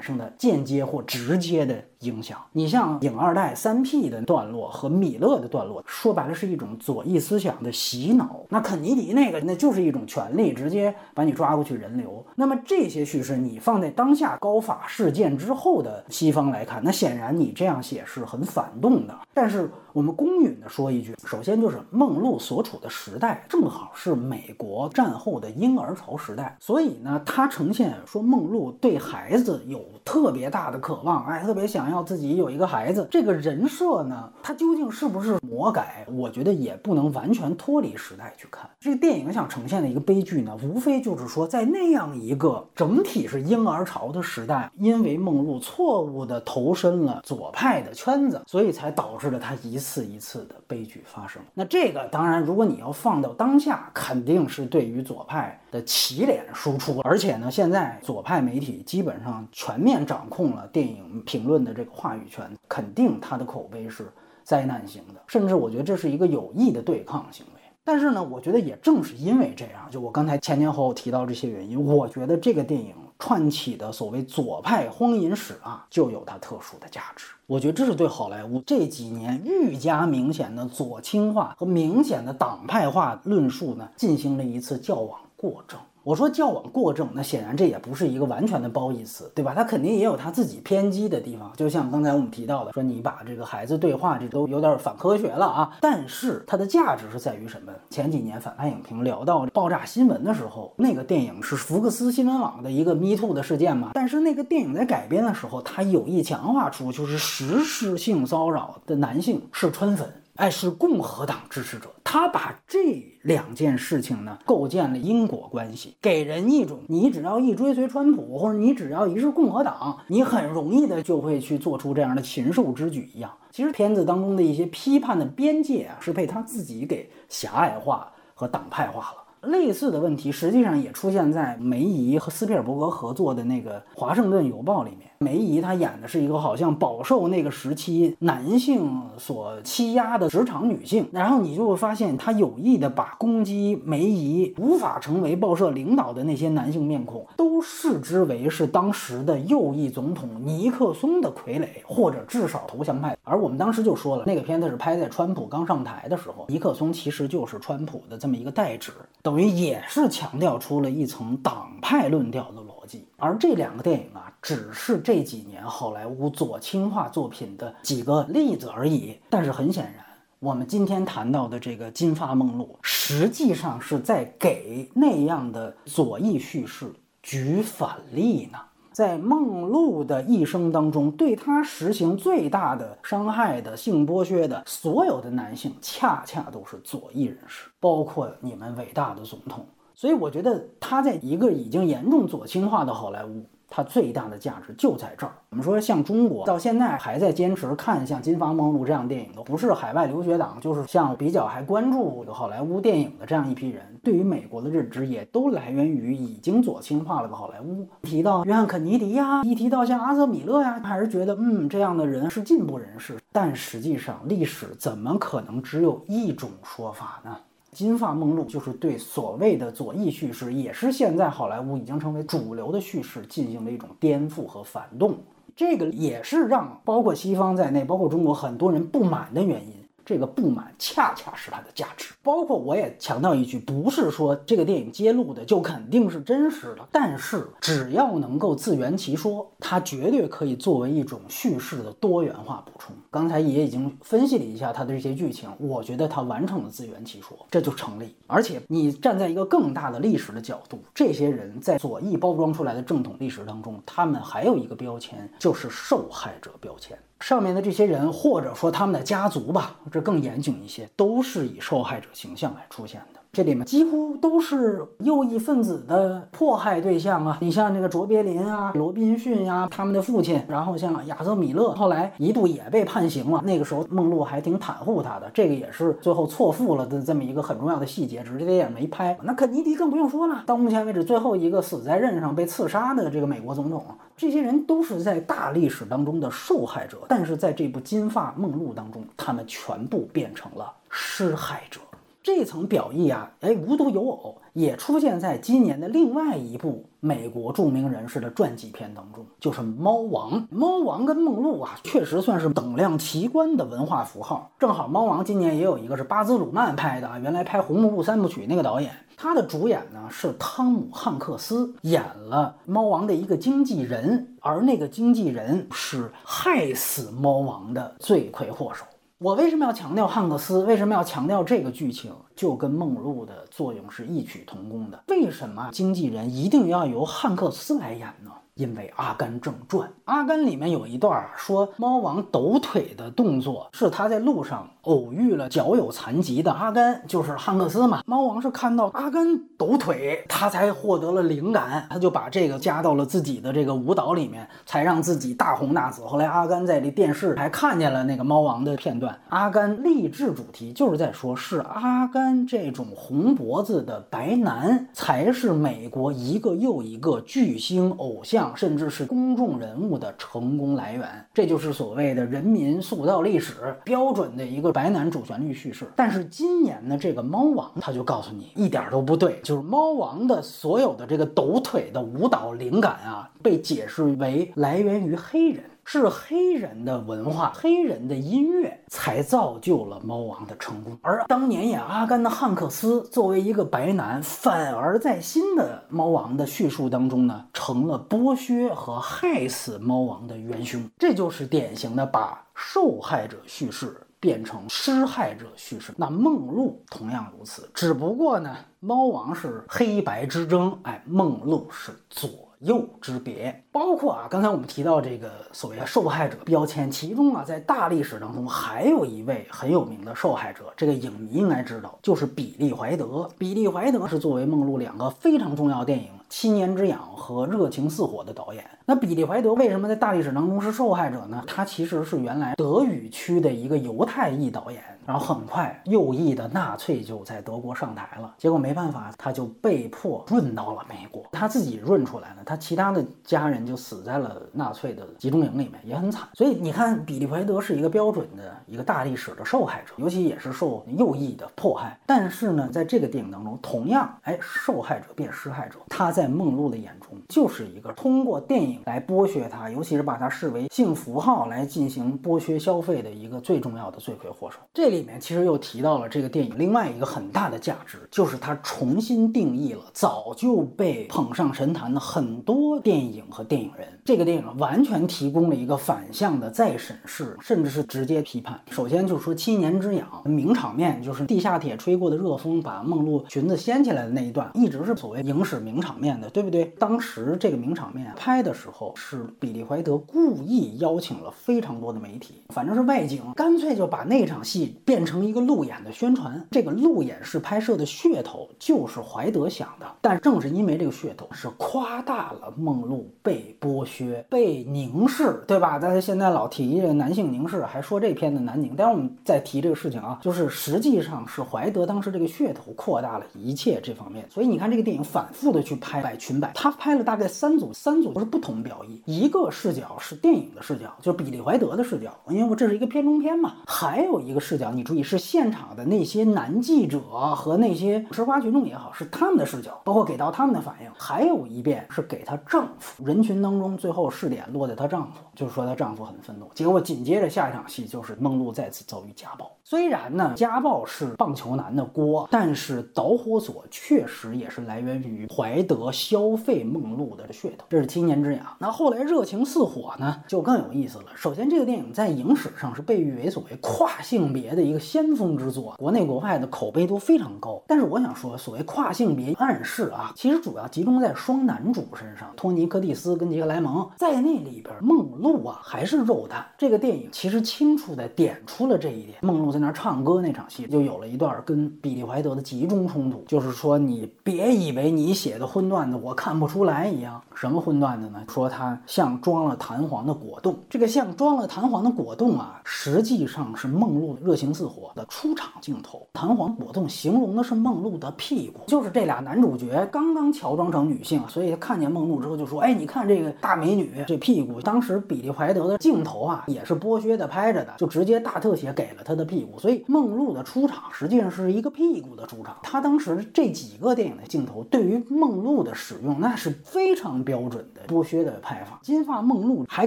[0.00, 2.38] 生的间接或直接的影响。
[2.52, 8.40] 你像影二代三 P 的段落和米勒的段落，说白了是一种左翼思想的洗脑。
[8.48, 12.24] 那肯尼迪那个那就是一种权力，直接把你抓过去人流。
[12.34, 19.14] 那么这些叙事你放在当下高法事件之后的西方来看，那显然你这样写是很反动的。
[19.32, 22.90] 但是我们公允的说一句，首先就是梦露所处的。
[22.96, 33.06] 时代正好是美国战后的婴儿潮时代，所以呢，它呈现说梦露对孩子有特别大的渴望，哎，特别想想要自己有一个孩子。
[33.08, 36.04] 这个人设呢，它究竟是不是魔改？
[36.12, 38.68] 我觉得也不能完全脱离时代去看。
[38.80, 51.40] 这个电影想呈现的一个悲剧呢，无非就是说，在那样一个整体是婴儿潮的时代，因为梦露错误的投身了左派的圈子，所以才导致了他一次一次的悲剧发生。
[51.54, 56.98] 那这个当然，如果你要放到当下，肯定是对于左派的起脸输出。
[57.04, 64.10] 而且呢，现在左派媒体基本上全面掌控了电影评论的这个话语权，肯定他的口碑是
[64.42, 67.60] 灾难型的，甚至我觉得这是一个有意的对抗行为。
[67.84, 72.94] 但是呢，我觉得也正是因为这样，就我刚才前前后后提到这些原因，我觉得这个电影。
[73.18, 77.28] 串起的所谓左派荒淫史啊，就有它特殊的价值。
[77.46, 85.80] 我觉得这是对好莱坞这几年愈加明显的左倾化和明显的党派化论述呢，进行了一次矫枉过正。
[86.06, 89.52] 我说矫枉过正，那显然这也不是一个完全的褒义词，对吧？
[89.56, 95.76] 他肯定也有他自己偏激的地方，就像刚才我们提到的，说你把这个孩子对话，这都有点反科学了啊。
[95.80, 97.72] 但是它的价值是在于什么？
[97.90, 103.90] 前几年反派影评聊到爆炸新闻的时候，那个电影是福克斯新闻网的一个 Me Too 的事件嘛？
[103.94, 110.08] 但是那个电影在改编的时候，它有意强化出就是实施性骚扰的男性是川粉。
[110.36, 123.28] 哎，是共和党支持者，他把这两件事情呢构建了因果关系，给人一种你只要一追随川普，或者你只要一是共和党，你很容易的就会去做出这样的禽兽之举一样。
[123.50, 129.48] 其实片子当中的一些批判的边界啊，是被他自己给狭隘化和党派化了。
[129.48, 135.10] 类似的问题实际上也出现在梅姨和斯皮尔伯格合作的那个《华盛顿邮报》里面。
[135.18, 153.16] 梅姨她演的是一个好像饱受那个时期男性所欺压的职场女性，然后你就会发现她有意的把攻击梅姨无法成为报社领导的那些男性面孔，都视之为是当时的右翼总统尼克松的傀儡，或者至少投降派。
[153.24, 163.06] 而我们当时就说了，那个片子是拍在川普刚上台的时候，尼克松其实就是川普的这么一个代指，等于也是强调出了一层党派论调的逻辑。
[163.16, 169.18] 而这两个电影啊，只是这几年好莱坞左倾化作品的几个例子而已。
[169.28, 170.04] 但是很显然，
[170.38, 176.92] 我们今天谈到的这个《金发梦露》，实际上是在给那样的左翼叙事
[177.24, 178.58] 举反例呢。
[178.92, 189.66] 在梦露的一生当中，对她实行最大的伤害的性剥削的所有的男性，恰恰都是左翼人士，包括你们伟大的总统。
[189.92, 195.32] 所以我觉得他在一个已经严重左倾化的好莱坞，它最大的价值就在这儿。
[195.50, 207.86] 我们说像中国到现在还在坚持看像《金发梦露》这样电影的，不是海外留学党，就是像比较还关注好莱坞电影的这样一批人，对于美国的认知也都来源于已经左倾化了的好莱坞。
[208.02, 213.18] 提到约翰肯尼迪呀，一提到像阿瑟米勒呀，还是觉得嗯这样的人是进步人士。
[213.32, 217.36] 但实际上，历史怎么可能只有一种说法呢？
[217.76, 225.18] 金发梦露就是对所谓的左翼叙事，也是现在好莱坞已经成为主流的叙事进行了一种颠覆和反动。
[225.54, 229.74] 这个也是让包括西方在内，包括中国很多人不满的原因。
[230.06, 232.14] 这个不满恰恰是它的价值。
[232.22, 242.96] 包括我也强调一句，不是说这个电影揭露的就肯定是真实的，但是只要能够自圆其说，它绝对可以作为一种叙事的多元化补充。
[243.10, 248.14] 刚才也已经分析了一下它的这些剧情，我觉得它完成了自圆其说，这就成立。
[248.26, 256.96] 而且你站在一个更大的历史的角度，这些人在左翼包装出来的正统历史当中，他们还有一个标签，就是受害者标签。
[257.20, 263.15] 上面的这些人，或者说他们的家族吧，这更严谨一些，都是以受害者形象来出现的。
[263.36, 267.36] 这里面几乎都是右翼分子的迫害对象啊！
[267.42, 273.42] 你像那个卓别林啊、罗宾逊呀，他们的父亲，然后像亚瑟米勒，后来一度也被判刑了。
[273.44, 279.14] 那个时候梦露还挺袒护他的，这个也是最后错付了的这么一个很重要的细节，只是这电影没拍。
[279.22, 283.84] 那肯尼迪更不用说了，到目前为止最后一个死在任上被刺杀的这个美国总统，
[284.16, 291.82] 这些人都是在大历史当中的受害者，但是在这部《金发梦露》当中，他们全部变成了施害者。
[292.26, 300.40] 这层表意啊，哎，无独有偶，也出现在今年的另外一部美国著名人士的传记片当中，就是《猫王》。
[300.50, 304.50] 猫王跟梦露啊，确实算是等量齐观的文化符号。
[304.58, 318.84] 正好猫王今年也有一个是巴兹鲁曼拍的啊，原来拍《红幕布三部曲》那个导演，他的主演呢是汤姆汉克斯，演了猫王的一个经纪人，而那个经纪人是害死猫王的罪魁祸首。
[319.18, 320.62] 我为什么要强调汉克斯？
[320.64, 322.12] 为什么要强调这个剧情？
[322.34, 325.04] 就跟梦露的作用是异曲同工的。
[325.08, 328.30] 为什么经纪人一定要由汉克斯来演呢？
[328.56, 338.02] 因为《阿甘正传》，《阿甘》里面有一段，说猫王抖腿的动作是他在路上偶遇了脚有残疾的阿甘，就是汉克斯嘛。
[338.06, 346.02] 猫王是看到阿甘抖腿，他才获得了灵感，他就把这个加到了自己的这个舞蹈里面，才让自己大红大紫。
[346.02, 349.18] 后来阿甘在这电视还看见了那个猫王的片段。
[349.28, 358.46] 阿甘励志主题就是在说，是阿甘这种红脖子的白男，才是美国一个又一个巨星偶像。
[358.54, 365.86] 甚至是公众人物的成功来源，这就是所谓的人民塑造历史标准的一个白男主旋律叙事。
[365.96, 375.64] 但是今年的这个猫王，他就告诉你一点都不对，就是猫王的所有的这个抖腿的舞蹈灵感啊，被解释为来源于黑人。
[375.88, 390.82] 是黑人的文化、黑人的音乐才造就了猫王的成功，而当年演阿甘的汉克斯作为一个白男，反而在新的猫王的叙述当中呢，成了剥削和害死猫王的元凶。
[390.98, 395.92] 这就是典型的把受害者叙事变成施害者叙事。
[395.96, 402.30] 那梦露同样如此，只不过呢，猫王是黑白之争，哎，梦露是左。
[402.60, 413.28] 右之别，包括啊，刚才我们提到这个所谓的受害者标签，其中啊，在大历史当中还有一位很有名的受害者，这个影迷应该知道，就是比利怀德。
[413.36, 416.06] 比利怀德是作为梦露两个非常重要电影
[416.38, 418.62] 《七年之痒》和《热情似火》的导演。
[418.84, 421.42] 那比利怀德为什么在大历史当中是受害者呢？
[421.46, 424.82] 他其实是原来德语区的一个犹太裔导演。
[425.06, 428.34] 然后很快，右翼的纳粹就在德国上台了。
[428.36, 431.22] 结果没办法，他就被迫润到了美国。
[431.30, 436.28] 他自己润出来了，他其他的家人就死在了纳粹的集中营里面，也很惨。
[436.34, 441.96] 所以你看，比利怀德是一个标准的一个大历史的受害者，尤其也是受右翼的迫害。
[442.04, 454.58] 但是呢，在这个电影当中，同样，哎，受害者变施害者，他在在梦露的眼中就是一个通过电影来剥削她，尤其是把她视为性符号来进行剥削消费的一个最重要的罪魁祸首。
[454.74, 454.96] 这里。
[454.96, 463.86] 里面其实又提到了这个电影另外一个很大的价值，就是它重新定义了早就被捧上神坛的很多电影和电影人。
[464.06, 468.58] 这个电影完全提供了一个反向的再审视，甚至是直接批判。
[468.70, 476.66] 首先就是说七年之痒名场面，就是地下铁吹过的热风把梦露裙子掀起来的那一段，一直是所谓影史名场面面的，对不对？
[476.78, 484.76] 当时这个名场面拍的时候，是比利怀德故意邀请了非常多的媒体，反正是外景，干脆就把那场戏。
[484.84, 495.78] 变成一个路演的宣传，这个路演式拍摄的噱头就是怀德想的，但正是因为这个噱头是夸大了梦露被剥削、被凝视，对吧？
[495.78, 505.95] 大家现在老提这个男性凝视，还说这片的男凝，待会我们再提这个事情啊，就是实际上是怀德当时这个噱头扩大了一切这方面，所以你看这个电影反复的去拍。
[506.02, 513.54] 摆裙摆，她拍了大概三组，三组都是不同表意，一个视角是电影的视角，就是比利怀德的视角，因为我这是一个片中片嘛。
[513.66, 517.00] 还有一个视角，你注意是现场的那些男记者
[517.34, 520.90] 和那些吃瓜群众也好，是他们的视角，包括给到他们的反应。
[520.98, 526.50] 还有一遍是给她丈夫，人群当中最后试点落在她丈夫，就是说她丈夫很愤怒。
[526.54, 529.48] 结果紧接着下一场戏就是梦露再次遭遇家暴。
[529.62, 538.46] 虽然呢，家暴是棒球男的锅，但是导火索确实也是来源于怀德消费梦露的噱头，这是七年之痒。
[538.60, 541.06] 那后来热情似火呢，就更有意思了。
[541.16, 547.60] 首先，这个电影在影史上是被誉为所谓跨性别的一个先锋之作，国内国外的口碑都非常高。
[547.66, 556.46] 但是我想说，所谓跨性别暗示啊，其实主要集中在双男主身上，托尼·柯蒂斯跟杰克·莱蒙在那里边，梦露露啊还是肉蛋。
[556.56, 559.46] 这个电影其实清楚的点出了这一点，梦露。
[559.56, 567.22] 在那唱歌那场戏，就有了一段跟比利怀德的集中冲突，就是说你别以为你写的荤段子我看不出来一样。
[567.34, 568.24] 什么荤段子呢？
[568.28, 576.06] 说他像装了弹簧的果冻，这个像装了弹簧的果冻啊，实际上是梦露热情似火的出场镜头。
[576.12, 589.58] 弹簧果冻形容的是梦露的屁股，就是这俩男主角刚刚乔装成女性，所以他看见梦露之后就说：“哎，你看这个大美女这屁股。”当时比利怀德的镜头啊也是剥削的拍着的，就直接大特写给了他的屁股。
[589.58, 592.56] 所以梦露的出场实际上是一个屁股的出场。
[592.62, 598.78] 他当时这几个电影的镜头对于梦露的使用，那是非常标准的剥削的拍法。
[598.82, 599.86] 金发梦露还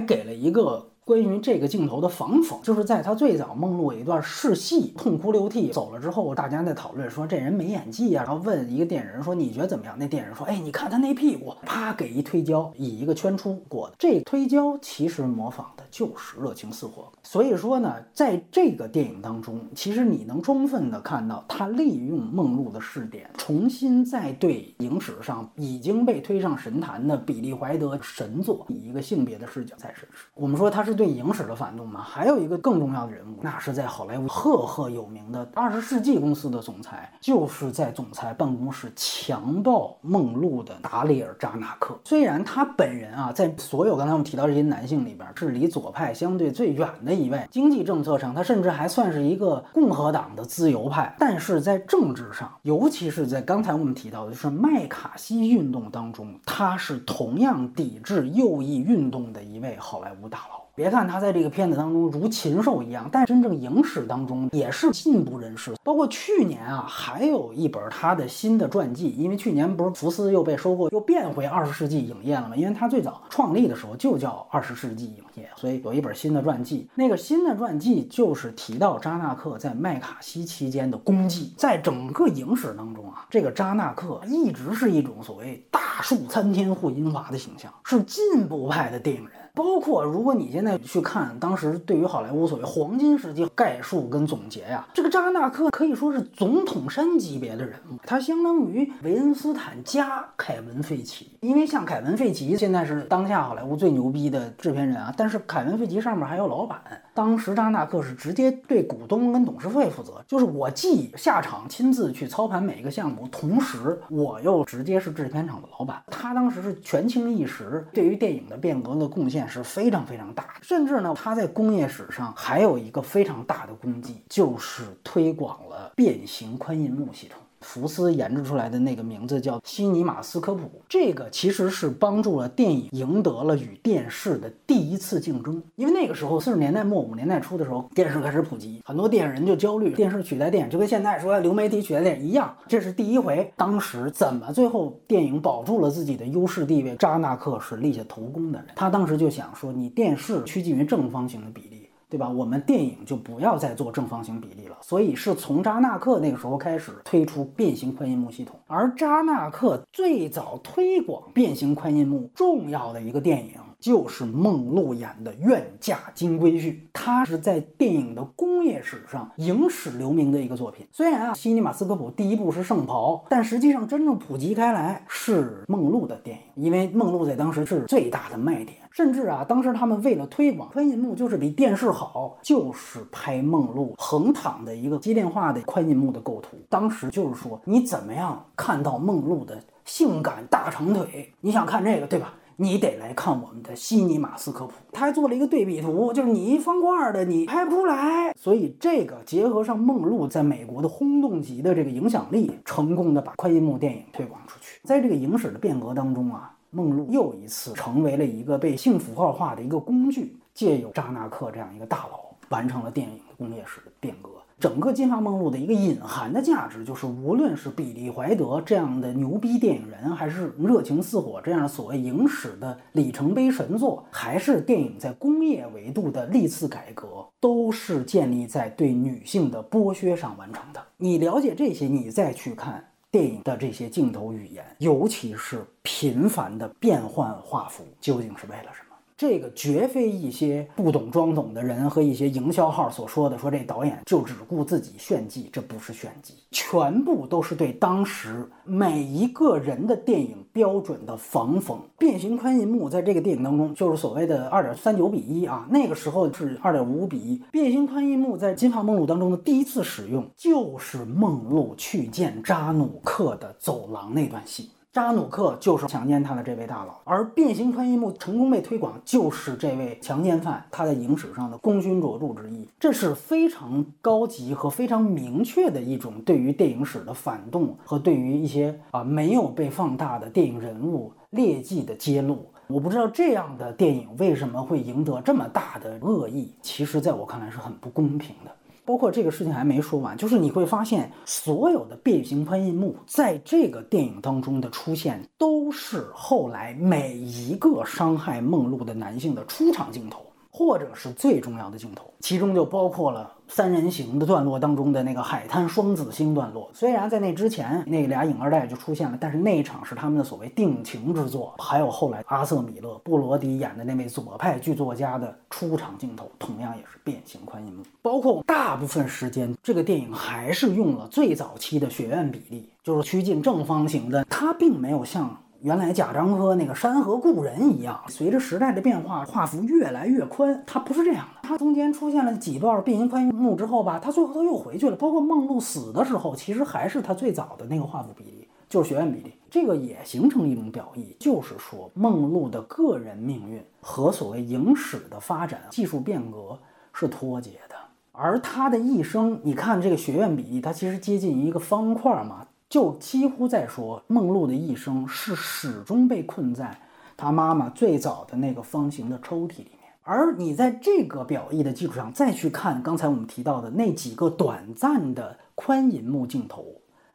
[0.00, 0.89] 给了一个。
[1.10, 9.96] 关于这个镜头的仿讽，就是在他最早梦露一段试戏，痛哭流涕走了之后，大家在讨论说这人没演技啊，然后问一个电影人说你觉得怎么样？
[9.98, 13.96] 那电影人说，哎，你看他那屁股，啪给一推胶，以一个圈出过的。
[13.98, 17.10] 这推胶其实模仿的就是热情似火。
[17.24, 30.26] 所以说呢，在这个电影当中，其实你能充分的看到他利用梦露的试点，重新再对影史上已经被推上神坛的比利怀德神作，以一个性别的视角再审视。
[30.36, 30.99] 我们说他是。
[31.00, 41.98] 对影史的反动嘛，还有一个更重要的人物，那是在好莱坞赫赫有名的二十世纪公司的总裁，就是在总裁办公室强暴梦露的达里尔扎纳克。
[42.04, 47.48] 虽然他本人啊，在所有刚才我们提到这些男性里边，是离左派相对最远的一位。
[47.50, 51.16] 经济政策上，他甚至还算是一个共和党的自由派。
[51.18, 60.59] 但是在政治上，尤其是在刚才我们提到的就是麦卡锡运动当中，他是同样抵制右翼运动的一位好莱坞大佬。
[60.80, 65.74] 别看他在这个片子当中如禽兽一样，但真正影史当中也是进步人士。
[65.84, 72.56] 包括去年啊，还有一本他的新的传记，因为去年不是福斯又被收购，又变回二十世纪影业了吗？
[72.56, 76.88] 因为他最早创立的时候就叫二十世纪影业，所以有一本新的传记。
[76.94, 81.52] 那个新的传记就是提到扎纳克在麦卡锡期间的功绩。
[81.58, 89.32] 在整个影史当中啊，这个扎纳克一直是一种所谓大树参天护英华的形象，是进步派的电影人。
[89.54, 101.30] 包括如果你现在去看当时对于好莱坞所谓黄金时期概述跟总结呀，这个扎纳克可以说是总统山级别的人物，他相当于维恩斯坦加凯文费奇。
[101.40, 106.80] 因为像凯文费奇现在是当下好莱坞最牛逼的制片人啊，但是凯文费奇上面还有老板。
[107.14, 116.02] 当时扎纳克是直接对股东跟董事会负责，就是我既下场亲自去操盘每一个项目，同时我又直接是制片厂的老板。
[116.06, 120.54] 他当时是权倾一时，对于电影的变革的贡献是非常非常大。
[120.62, 127.40] 甚至呢，他在工业史上还有一个非常大的功绩，就是推广了变形宽银幕系统。
[127.72, 135.62] 福斯研制出来的那个名字叫西尼马斯科普，这个其实是帮助了电影赢得了与电视的第一次竞争。
[135.76, 143.52] 因为那个时候四十年代末五十年代初的时候，电视开始普及，很多电影人就焦虑电视取代电影，就跟现在说流媒体取代电影一样，这是第一回。
[143.56, 146.96] 当时怎么最后电影保住了自己的优势地位？
[146.96, 151.79] 扎纳克是立下头功的人，他当时就想说，你电视趋近于正方形的比例。
[152.10, 152.28] 对吧？
[152.28, 154.76] 我们电影就不要再做正方形比例了。
[154.82, 158.58] 所以是从扎纳克那个时候开始推出变形宽银幕系统。
[158.66, 163.52] 而扎纳克最早推广变形宽银幕重要的一个电影。
[163.80, 170.86] 就是梦露演的《愿嫁金龟婿》，它是在电影的工业史上影史留名的一个作品。
[170.92, 178.76] 虽然啊，西尼马斯科普第一部是《圣袍》，但实际上真正普及开来是梦露的电影，因为梦露在当时是最大的卖点。
[178.90, 186.58] 甚至啊，当时他们为了推广宽银幕，就是比电视好，就是拍梦露横躺的一个机电化的宽银幕的构图。
[186.68, 191.32] 当时就是说，你怎么样看到梦露的性感大长腿？
[191.40, 192.34] 你想看这个对吧？
[192.62, 204.78] 你得来看我们的西尼马斯科普，他还做了一个对比图，就是你一方块的你拍不出来，所以这个结合上梦露在美国的轰动级的这个影响力，成功的把宽银幕电影推广出去。
[204.84, 214.28] 在这个影史的变革当中啊，梦露又一次成为了一个被性符号化的一个工具，借由扎纳克这样一个大佬，完成了电影工业史的变革。
[214.60, 230.82] 整个《金发梦露》的一个隐含的价值，就是无论是比利怀德这样的牛逼电影人，还是《热情似火》这样所谓影史的里程碑神作，还是电影在工业维度的历次改革，都是建立在对女性的剥削上完成的。
[230.98, 238.89] 你了解这些，你再去看电影的这些镜头语言，尤其是频繁的变换画幅，究竟是为了什么？
[239.20, 251.78] 这个绝非一些不懂装懂的人和一些营销号所说的，说这导演就只顾自己炫技，这不是炫技，全部都是对当时每一个人的电影标准的防风。
[251.98, 257.42] 变形宽银幕在这个电影当中就是所谓的二点三九比一啊，那个时候是二点五比一。
[257.52, 264.70] 变形宽银幕在《金发梦露》当中的第一次使用，就是梦露去见扎努克的走廊那段戏。
[264.92, 272.66] 扎努克就是强奸他的这位大佬，而变形穿衣幕成功被推广，就是这位强奸犯他在影史上的功勋卓著之一。
[272.80, 282.46] 这是非常高级和非常明确的一种对于电影史的反动和对于一些啊没有被放大的电影人物劣迹的揭露。
[282.66, 288.50] 我不知道这样的电影为什么会赢得这么大的恶意，其实在我看来是很不公平的。
[288.90, 300.26] 包括这个事情还没说完，就是你会发现，所有的变形喷银幕在这个电影当中的出现，都是后来每一个伤害梦露的男性的出场镜头。
[300.52, 306.70] 或者是最重要的镜头，其中就包括了三人行的段落当中的那个海滩双子星段落。
[306.72, 311.52] 虽然在那之前那俩影二代就出现了，但是那一场是他们的所谓定情之作。
[311.58, 317.82] 还有后来阿瑟米勒、布罗迪演的那位左派剧作家的出场镜头，同样也是变形宽银幕。
[318.00, 325.36] 包括大部分时间，这个电影还是用了最早期的学院比例，就是趋近正方形的，它并没有像。
[325.62, 330.64] 原来贾樟柯那个《山河故人》一样，随着时代的变化，画幅越来越宽。
[330.66, 334.96] 它不是这样的，它中间出现了几段变形宽幕之后吧，它最后它又回去了。
[334.96, 339.34] 包括梦露死的时候，其实还是他最早的那个画幅比例，就是学院比例。
[339.50, 346.58] 这个也形成一种表意，就是说梦露的个人命运和所谓影史的发展、技术变革
[346.94, 347.74] 是脱节的。
[348.12, 352.46] 而他的一生，你看这个学院比例，它其实接近一个方块嘛。
[352.70, 356.80] 就几乎在说梦露的一生是始终被困在
[357.16, 366.64] 她妈妈最早的那个方形的抽屉里面，而你在这个表意的基础上再去看刚才我们提到的那几个短暂的宽银幕镜头，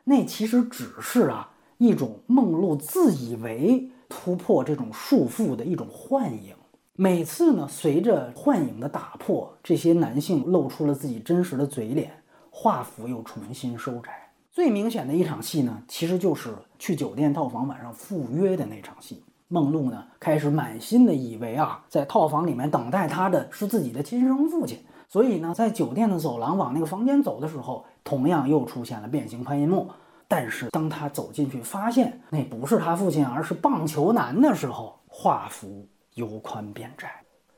[0.04, 6.54] 那其实只是啊一种梦露自以为突破这种束缚的一种幻影。
[6.98, 12.12] 每次呢，随着幻影的打破，这些男性露出了自己真实的嘴脸，
[12.50, 14.25] 画幅又重新收窄。
[14.56, 19.22] 最明显的一场戏呢，其实就是去酒店套房晚上赴约的那场戏。
[19.50, 24.80] 梦露呢，开始满心的以为啊，在套房里面等待她的是自己的亲生父亲，
[25.10, 29.90] 所以呢，在酒店的走廊往那个房间走的时候，同样又出现了变形宽银幕。
[30.26, 37.12] 但是当他走进去，发现那不是他父亲，而是棒球男的时候，画幅由宽变窄。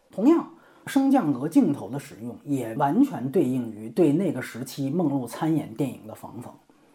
[0.09, 0.49] 同样，
[0.87, 6.33] 升降格镜头的使用也完全对应于对那个时期梦露参演电影的仿。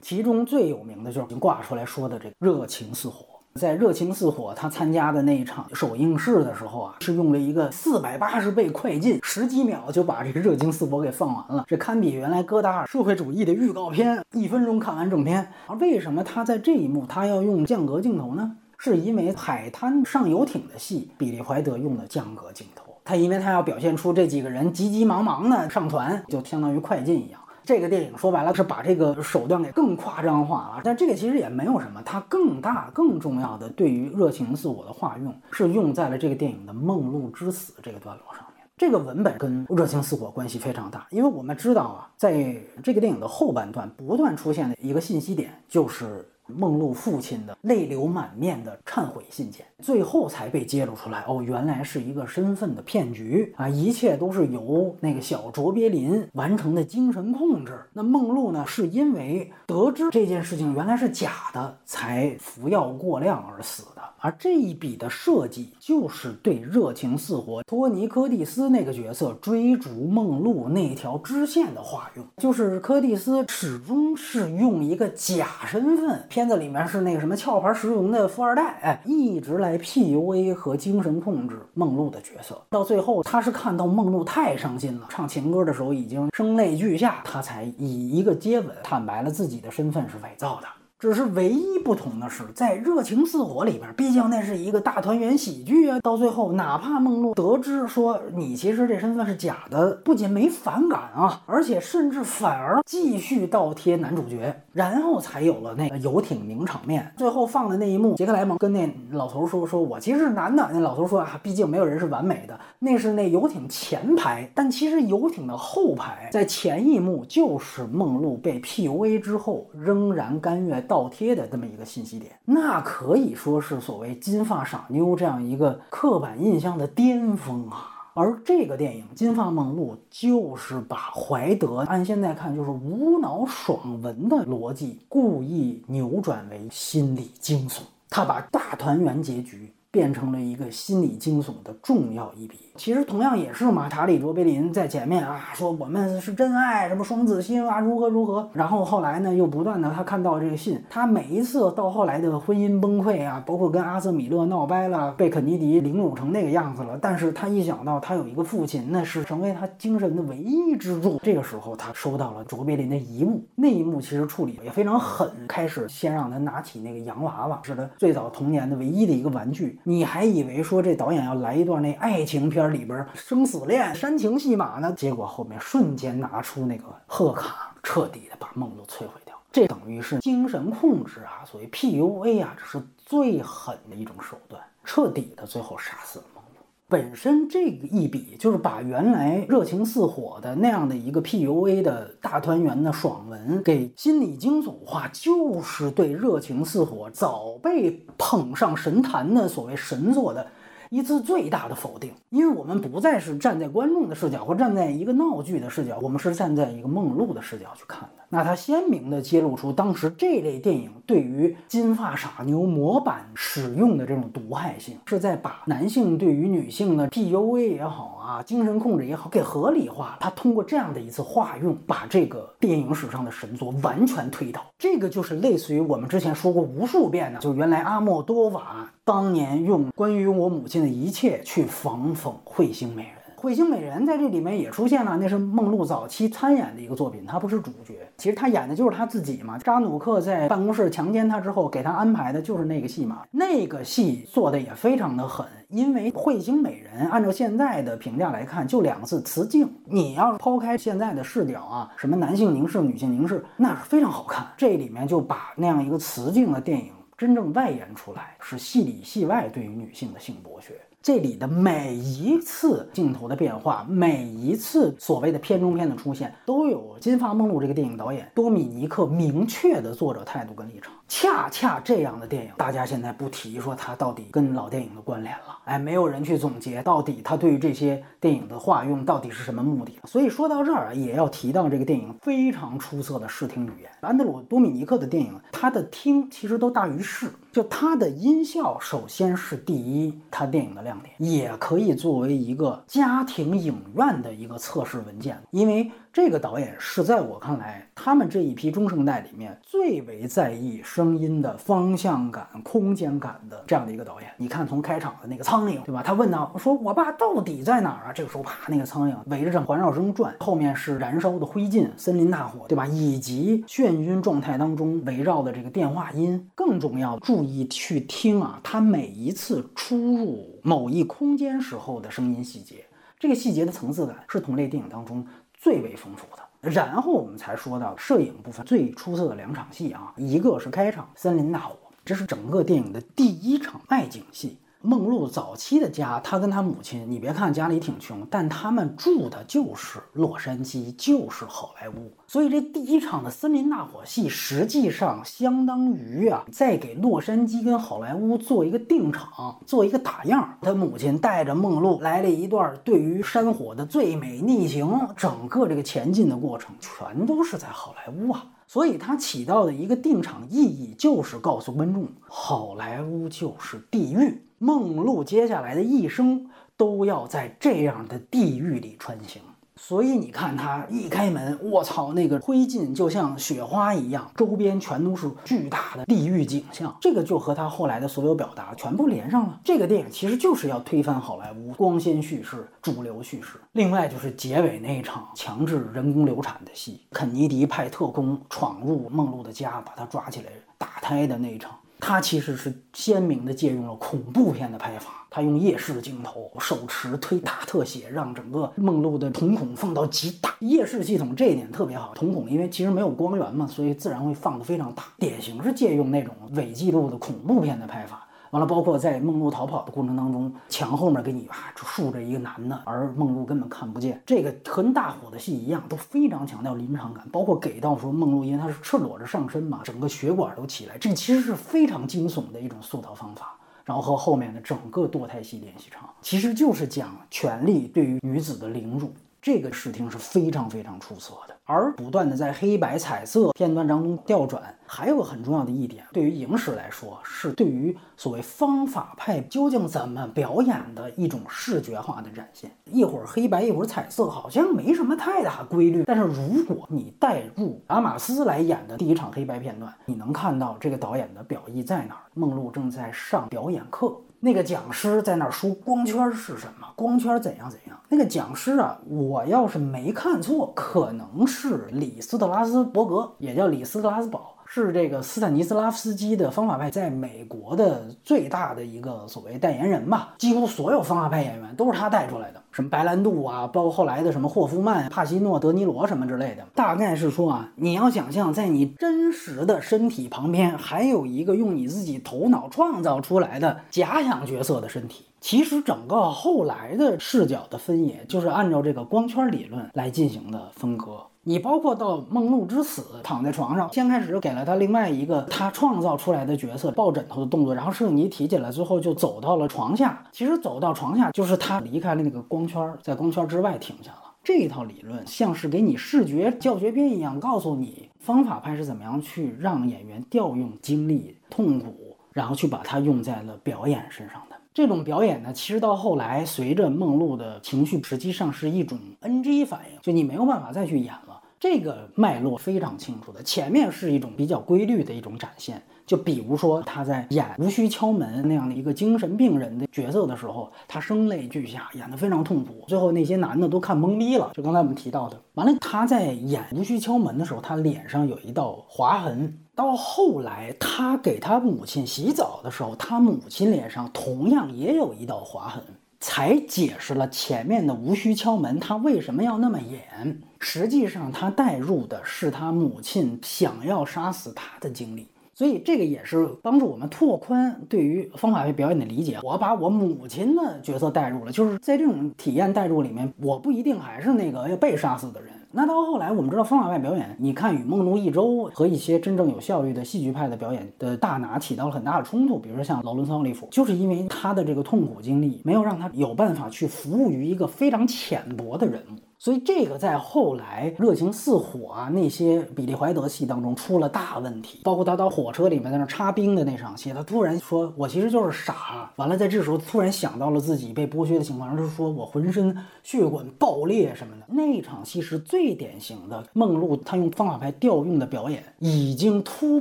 [0.03, 3.25] 其中最有名的就是已经挂出来说的这个热情似火，
[3.55, 15.49] 在热情似火他参加的那一场首映式的时候啊，是用了一个四百八十倍快进，十几秒就把这个热情似火给放完了，这堪比原来戈达尔社会主义的预告片，一分钟看完正片。
[15.69, 18.57] 而为什么他在这一幕他要用降格镜头呢？
[18.79, 27.41] 是因为海滩上游艇的戏，比利怀德用的降格镜头，他因为他要表现出这几个人急急忙忙的上船，就相当于快进一样。
[27.65, 38.65] 这个电影说白了是把这个手段给更夸张化了，但这个其实也没有什么，它更大更重要的对于热情似火的化用是用在了这个电影的梦露之死这个段落上面。
[38.77, 46.29] 这个文本跟热情似火关系非常大，因为我们知道啊，在这个电影的后半段不断出现的一个信息点就是。
[46.49, 51.25] 梦露父亲的泪流满面的忏悔信件，最后才被揭露出来。
[51.27, 53.69] 哦，原来是一个身份的骗局啊！
[53.69, 57.79] 一切都是由那个小卓别林完成的精神控制。
[57.93, 63.85] 那梦露呢，是因为得知这件事情原来是假的，才服药过量而死
[64.23, 82.63] 而这一笔的设计就是对热情似火托尼·柯蒂斯那个角色追逐梦露那条支线的化用，就是柯蒂斯始终是用一个假身份，片子里面是那个什么壳牌石油的富二代，哎，一直来 PUA 和精神控制梦露的角色。
[82.71, 90.69] 到最后，他是看到梦露太伤心了，唱情歌的时候已经声泪俱下，他才以一个接吻坦白了自己的身份是伪造的。
[91.03, 95.99] 只是唯一不同的是，在《热情似火》里边，毕竟那是一个大团圆喜剧啊。
[95.99, 107.13] 到最后，哪怕梦露得知说你其实这身份是假的，不仅没反感啊，而且甚至反而继续倒贴男主角，然后才有了那个游艇名场面。
[107.17, 120.87] 最后放的那一幕，杰克莱蒙跟那老头说：“说我其实是男的。”那老头说：“啊，毕竟没有人是完美的。”那是那游艇前排，但其实游艇的后排，在前一幕就是梦露被 PUA 之后，仍然甘愿。
[120.93, 127.89] 倒贴的这么一个信息点，那可以说是所谓金发傻妞这样一个刻板印象的巅峰啊。
[128.13, 137.81] 而这个电影《金发梦露》就是把怀德按现在看就是无脑爽文的逻辑，故意扭转为心理惊悚，
[138.11, 142.59] 他把大团圆结局变成了一个心理惊悚的重要一笔。
[142.75, 148.49] 其实同样也是嘛，塔里卓别林在前面啊说我们是真爱，什么双子星啊，如何如何。
[148.55, 156.99] 然后后来呢，又不断的他看到这个信，他每一次到后来的婚姻崩溃啊，包括跟阿瑟米勒闹掰了，被肯尼迪凌辱成那个样子了。
[157.01, 161.21] 但是他一想到他有一个父亲，那是成为他精神的唯一支柱。
[161.23, 169.79] 这个时候他收到了卓别林的遗物，那一幕其实处理也非常狠，开始先让他拿起那个洋娃娃，是他最早童年的唯一的一个玩具。
[169.85, 172.62] 你还以为说这导演要来一段那爱情片。
[172.69, 179.37] 里边生死恋、煽情戏码呢，结果后面瞬间拿出那个贺卡，彻底的把梦都摧毁掉。
[179.51, 186.63] 这等于是精神控制啊，所谓 PUA 啊，这是最狠的一种手段，彻底的最后杀死了梦露。
[186.89, 200.47] 本身这个一笔就是把原来热情似火的那样的一个 PUA 的大团圆的爽文给心理惊悚化，就是对热情似火早被捧上神坛的所谓神作的。
[200.93, 208.23] 一次最大的否定，因为我们不再是站在观众的视角或站在一个闹剧的视角，我们是站在一个梦露的视角去看的。
[208.29, 220.19] 那它鲜明地揭露出当时这类电影对于金发傻妞模板使用的这种毒害性，是在把男性对于女性的 PUA 也好啊，精神控制也好，给合理化。
[220.21, 224.63] 他通过这样的一次化用，把这个电影史上的神作完全推倒。
[224.79, 233.13] 这个就是类似于我们之前说过无数遍的，就原来阿莫多瓦当年用关于我母亲的一切去仿讽彗星美人。
[233.37, 239.59] 彗星美人在这里面也出现了，那是梦露早期参演的一个作品，她不是主角，其实她演的就是她自己嘛。
[239.59, 249.69] 扎努克在办公室强奸她之后，给她安排的就是那个戏码，那个戏做的也非常的狠，因为彗星美人按照现在的评价来看，就两个字雌竞。
[249.87, 254.47] 你要是抛开现在的视角啊，什么男性凝视、女性凝视，那是非常好看。
[254.57, 256.93] 这里面就把那样一个雌竞的电影
[257.23, 260.75] 真正外延出来，是戏里戏外对于女性的性剥削。
[261.03, 270.93] 这里的每一次镜头的变化，每一次所谓的片中片的出现，都有《金发梦露》这个电影导演多米尼克明确的作者态度跟立场。
[271.09, 279.99] 恰恰这样的电影，大家现在不提说它到底跟老电影的关联了，哎，没有人去总结到底它对于这些电影的化用到底是什么目的。
[280.05, 283.91] 所以说到这儿啊，也要提到这个电影非常出色的视听语言。
[284.03, 295.91] 安德鲁·多米尼克的电影，它的听其实都大于视，就它的音效首先是第一，它电影的亮点，也可以作为一个家庭影院的一个测试文件，因为。
[296.13, 304.31] 这个导演是在我看来，他们这一批中生代里面最为在意声音的方向感、空间感的这样的一个导演。
[304.37, 306.03] 你看，从开场的那个苍蝇，对吧？
[306.05, 312.87] 他问到说：“我爸到底在哪儿啊？”这个时候，啪，那个苍蝇围着这环绕声转，后面是燃烧的灰烬、森林大火，对吧？
[312.89, 316.47] 以及眩晕状态当中围绕的这个电话音。
[316.55, 322.85] 更重要，注意去听啊，他每一次出入某一空间时候的声音细节，
[323.19, 325.27] 这个细节的层次感是同类电影当中。
[325.63, 334.59] 最为丰富的，然后我们才说到摄影部分最出色的两场戏啊，一个是开场森林大火，这是整个电影的第一场外景戏。
[334.83, 342.13] 梦露早期的家，她跟她母亲，你别看家里挺穷，但他们住的就是洛杉矶，就是好莱坞。
[342.27, 350.59] 所以这第一场的森林大火戏，实际上相当于啊，在给洛杉矶跟好莱坞做一个定场，做一个打样。
[350.63, 358.45] 他母亲带着梦露来了一段对于山火的最美逆行，整个这个前进的过程，全都是在好莱坞啊。
[358.73, 369.43] 所以它起到的一个定场意义就是告诉观众，好莱坞就是地狱，梦露接下来的一生都要在这样的地狱里穿行。
[369.85, 376.97] 所以你看，他一开门，我操，那个灰烬就像雪花一样，周边全都是巨大的地狱景象。
[377.01, 379.61] 这个就和他后来的所有表达全部连上了。
[379.65, 383.61] 这个电影其实就是要推翻好莱坞光鲜叙事、主流叙事。
[383.73, 391.73] 另外就是结尾那一场强制人工流产的戏，肯尼迪派特工闯入梦露的家，把他抓起来打胎的那一场。
[392.05, 400.53] 他其实是鲜明的借用了恐怖片的拍法，他用夜视镜头、手持推大特写，让整个梦露的瞳孔放到极大。
[400.59, 408.22] 夜视系统这一点特别好，瞳孔因为其实没有光源嘛，所以自然会放得非常大，典型是借用那种伪纪录的恐怖片的拍法。
[408.53, 414.23] 完了，包括在梦露逃跑的过程当中，墙后面给你啊竖着一个男的，而梦露根本看不见。
[414.27, 423.57] 这个和大火的戏一样，都非常强调临场感，包括给到说梦露，因为她是赤裸着上身嘛，整个血管都起来，这其实是非常惊悚的一种塑造方法。
[423.87, 429.11] 然后和后面的整个堕胎戏联系上，其实就是讲权力对于女子的凌辱。
[429.43, 442.71] 这个视听是非常非常出色的，而不断的在黑白彩色片段当中调转，还有个很重要的一点，对于影史来说，是对于所谓方法派究竟怎么表演的一种视觉化的展现。
[442.85, 446.05] 一会儿黑白，一会儿彩色，好像没什么太大规律。
[446.05, 452.23] 但是如果你带入阿玛斯来演的第一场黑白片段，你能看到这个导演的表意在哪儿。
[452.35, 454.17] 梦露正在上表演课。
[454.45, 456.89] 那个讲师在那儿说光圈是什么？
[456.97, 457.97] 光圈怎样怎样？
[458.09, 464.57] 那个讲师啊，我要是没看错，可能是李斯特拉斯伯格，也叫李斯特拉斯堡。
[464.75, 476.65] 是这个斯坦尼斯拉夫斯基的方法派在美国的最大的一个所谓代言人吧，几乎所有方法派演员都是他带出来的，什么白兰度啊，包括后来的什么霍夫曼、帕西诺、德尼罗什么之类的。
[476.75, 485.27] 大概是说啊，你要想象在你真实的身体旁边还有一个用你自己头脑创造出来的假想角色的身体。
[485.39, 491.27] 其实整个后来的视角的分野就是按照这个光圈理论来进行的分割。
[491.45, 500.25] 你包括到梦露之死，躺在床上，先开始给了他另外一个他创造出来的角色抱枕头的动作，然后摄影机提起来，最后就走到了床下。
[500.31, 504.19] 其实走到床下就是他离开了那个光圈，在光圈之外停下了。
[504.45, 514.57] 这一套理论像是给你视觉教学片一样，告诉你方法派是怎么样去让演员调用精力、痛苦，然后去把它用在了表演身上的。
[514.75, 521.32] 这种表演呢，其实到后来随着梦露的情绪，实际上是一种 NG 反应，就你没有办法再去演了。
[521.63, 534.51] 这个脉络非常清楚的，前面是一种比较规律的一种展现，就比如说他在演无需敲门那样的一个精神病人的角色的时候，他声泪俱下，演得非常痛苦，最后那些男的都看懵逼了。
[534.55, 545.81] 就刚才我们提到的，完了他在演无需敲门的时候，他脸上有一道划痕，到后来他给他母亲洗澡的时候，他母亲脸上同样也有一道划痕。
[546.23, 550.41] 才解释了前面的无需敲门，他为什么要那么演？
[550.61, 559.41] 实际上，他带入的是他母亲想要杀死他的经历，所以这个也是帮助我们拓宽对于方法派表演的理解。
[559.43, 565.53] 我把我母亲的角色带入了，就是在这种体验带入里面，我不一定还是那个要被杀死的人。
[565.75, 572.59] 那到后来，我们知道方法派表演，你看与梦露一周和一些真正有效率的戏剧派的表演的大拿起到了很大的冲突。
[572.59, 579.19] 比如说像劳伦斯·奥利弗，就是因为他的这个痛苦经历，没有让他有办法去服务于一个非常浅薄的人物。
[579.43, 592.73] 所以这个在后来热情似火啊那些比利怀德戏当中出了大问题，包括他到火车里面在那插冰的那场戏，他突然说：“我其实就是傻。”完了，在这时候突然想到了自己被剥削的情况，就是说我浑身
[593.03, 594.47] 血管爆裂什么的。
[594.47, 599.81] 那场戏是最典型的梦露，他用方法派调用的表演，已经突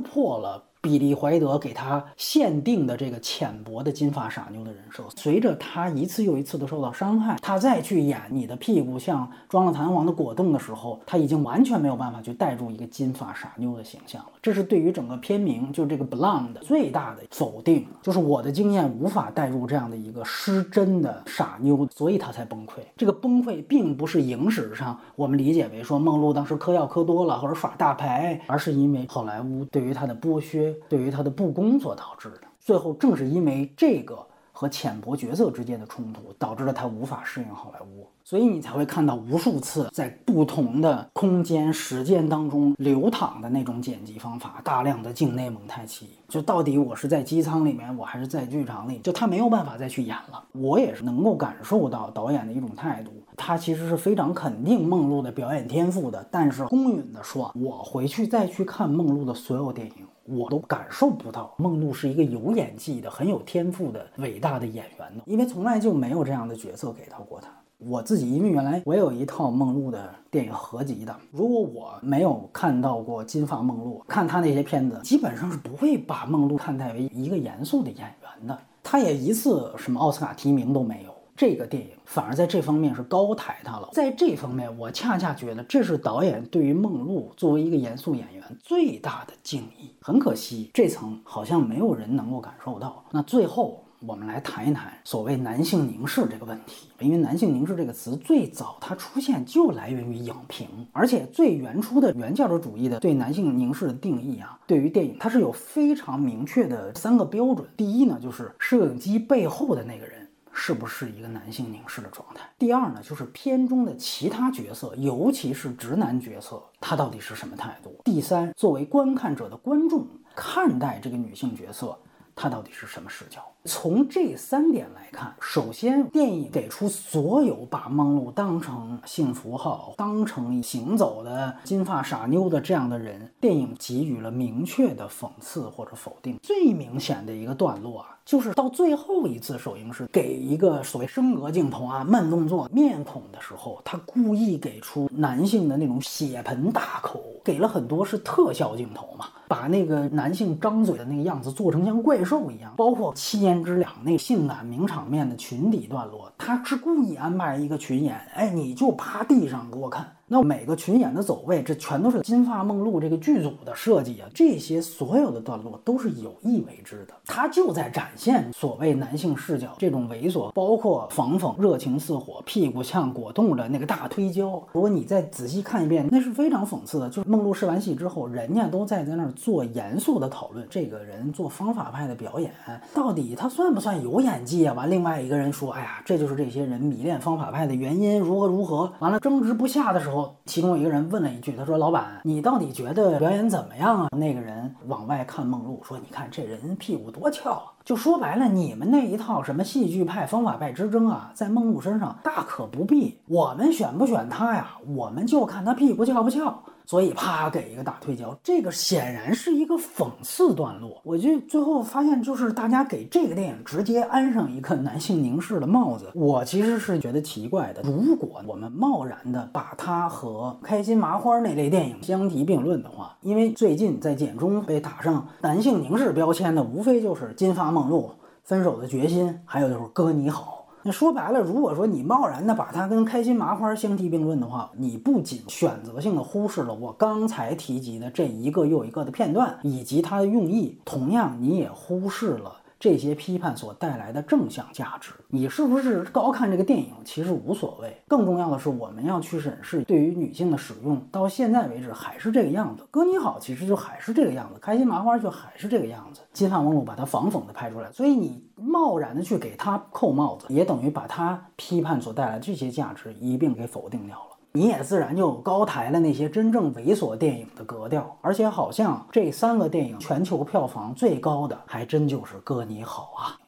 [0.00, 0.60] 破了。
[0.82, 14.30] 比利怀德给他限定的这个浅薄的金发傻妞的人设，随着他一次又一次的受到伤害，他再去演你的屁股像装了弹簧的果冻的时候，他已经完全没有办法去带入一个金发傻妞的形象了。
[14.42, 22.80] 这是对于整个片名就这个 blonde 最大的否定，就是我的经验无法带入这样的一个失真的傻妞，所以他才崩溃。
[22.96, 30.71] 这个崩溃并不是影史上我们理解为说梦露当时嗑药嗑多了或者耍大牌，而是因为好莱坞对于他的剥削。
[30.88, 34.18] 对于他的不公所导致的，最后正是因为这个
[34.52, 46.10] 和浅薄角色之间的冲突，导致了他无法适应好莱坞，所以你才会看到无数次在不同的空间时间当中流淌的那种剪辑方法，大量的境内蒙太奇。
[46.28, 50.42] 就到底我是在机舱里面，我还是在剧场里，就他没有办法再去演了。
[50.52, 53.10] 我也是能够感受到导演的一种态度。
[53.36, 67.48] 他其实是非常肯定梦露的表演天赋的，但是公允的说，我回去再去看梦露的所有电影，我都感受不到梦露是一个有演技的、很有天赋的伟大的演员呢，因为从来就没有这样的角色给到过他。
[67.78, 78.56] 我自己因为原来我有一套梦露的电影合集的，如果我没有看到过金发梦露，看他那些片子，基本上是不会把梦露看待为一个严肃的演员的。
[78.84, 83.88] 他也一次什么奥斯卡提名都没有，这个电影反而在这方面是高抬他了。
[83.92, 89.90] 在这方面，我恰恰觉得这是导演对于梦露作为一个严肃演员最大的敬意。
[90.00, 93.04] 很可惜，这层好像没有人能够感受到。
[93.10, 93.84] 那最后。
[94.04, 107.64] 我们来谈一谈所谓男性凝视这个问题，因为男性凝视这个词最早它出现就来源于影评，而且最原初的原教旨主义的对男性凝视的定义啊，对于电影它是有非常明确的三个标准。
[107.76, 110.21] 第一呢，就是摄影机背后的那个人
[110.52, 121.98] 是不是一个男性凝视的状态；第二呢，就是片中的其他角色，尤其是直男角色，他到底是什么态度；第三，作为观看者的观众看待这个女性角色。
[122.34, 123.51] 他到底是什么视角？
[123.64, 136.36] 从这三点来看，首先，电影给出所有把梦露当成性符号、当成行走的金发傻妞的这样的人，电影给予了明确的讽刺或者否定。
[136.42, 149.26] 最明显的一个段落啊，就是到最后一次首映式给一个所谓升格镜头啊、慢动作面孔的时候，他故意给出男性的那种血盆大口，给了很多是特效镜头嘛。
[149.48, 160.10] 把那个男性张嘴的那个样子做成像怪兽一样，包括七年天之两那性感名场面的群底段落，他是故意安排一个群演，哎，你就趴地上给我看。
[160.32, 164.26] 那每个群演的走位，这全都是金发梦露这个剧组的设计啊。
[164.32, 174.52] 这些所有的段落都是有意为之的，他就在展现所谓男性视角这种猥琐，包括防讽热情似火、屁股像果冻的那个大推销。
[174.72, 177.10] 如果你再仔细看一遍，那是非常讽刺的。
[177.10, 182.50] 就是梦露试完戏之后，人家都在在那儿做严肃的讨论，这个人做方法派的表演，
[182.94, 184.72] 到底他算不算有演技啊？
[184.72, 188.90] 完，另外一个人说，哎呀，这就是这些人迷恋方法派的原因，如何如何。
[189.00, 190.21] 完了，争执不下的时候。
[190.46, 203.18] 其中一个人问了一句：“他说，老板，你到底觉得表演怎么样啊？”那个人往外看梦露，说：“你看这人屁股多翘啊！”就说白了，你们那一套什么戏剧派、方法派之争啊，在梦露身上大可不必。
[203.26, 204.76] 我们选不选他呀？
[204.94, 206.62] 我们就看他屁股翘不翘。
[206.84, 211.00] 所以啪给一个大推销，这个显然是一个讽刺段落。
[211.04, 217.82] 我就最后发现，就是大家给这个电影直接安上一个男性凝视的帽子，我其实是觉得奇怪的。
[217.82, 228.10] 如果我们贸然的把它和开心麻花那类电影相提并论的话，因为最近在简中被打上男性凝视标签的，无非就是金发梦露、
[228.42, 230.61] 分手的决心，还有就是哥你好。
[230.84, 242.56] 那说白了，如果说你贸然的把它跟开心麻花相提并论的话，你不仅选择性的忽视了我刚才提及的这一个又一个的片段以及它的用意，同样你也忽视了。
[242.82, 252.84] 这些批判所带来的正向价值，你是不是高看这个电影其实无所谓，更重要的是我们要去审视对于女性的使用，到现在为止还是这个样子。
[252.90, 256.22] 哥你好，其实就还是这个样子，开心麻花就还是这个样子。
[256.32, 264.31] 金发梦露把它反讽的拍出来，所以你贸然的去给他扣帽子，也等于把他批判所带来的这些价值一并给否定掉了。
[264.54, 273.38] 你也自然就高抬了那些真正猥琐电影的格调，而且好像这三个电影全球票房最高的还真就是《哥你好》啊。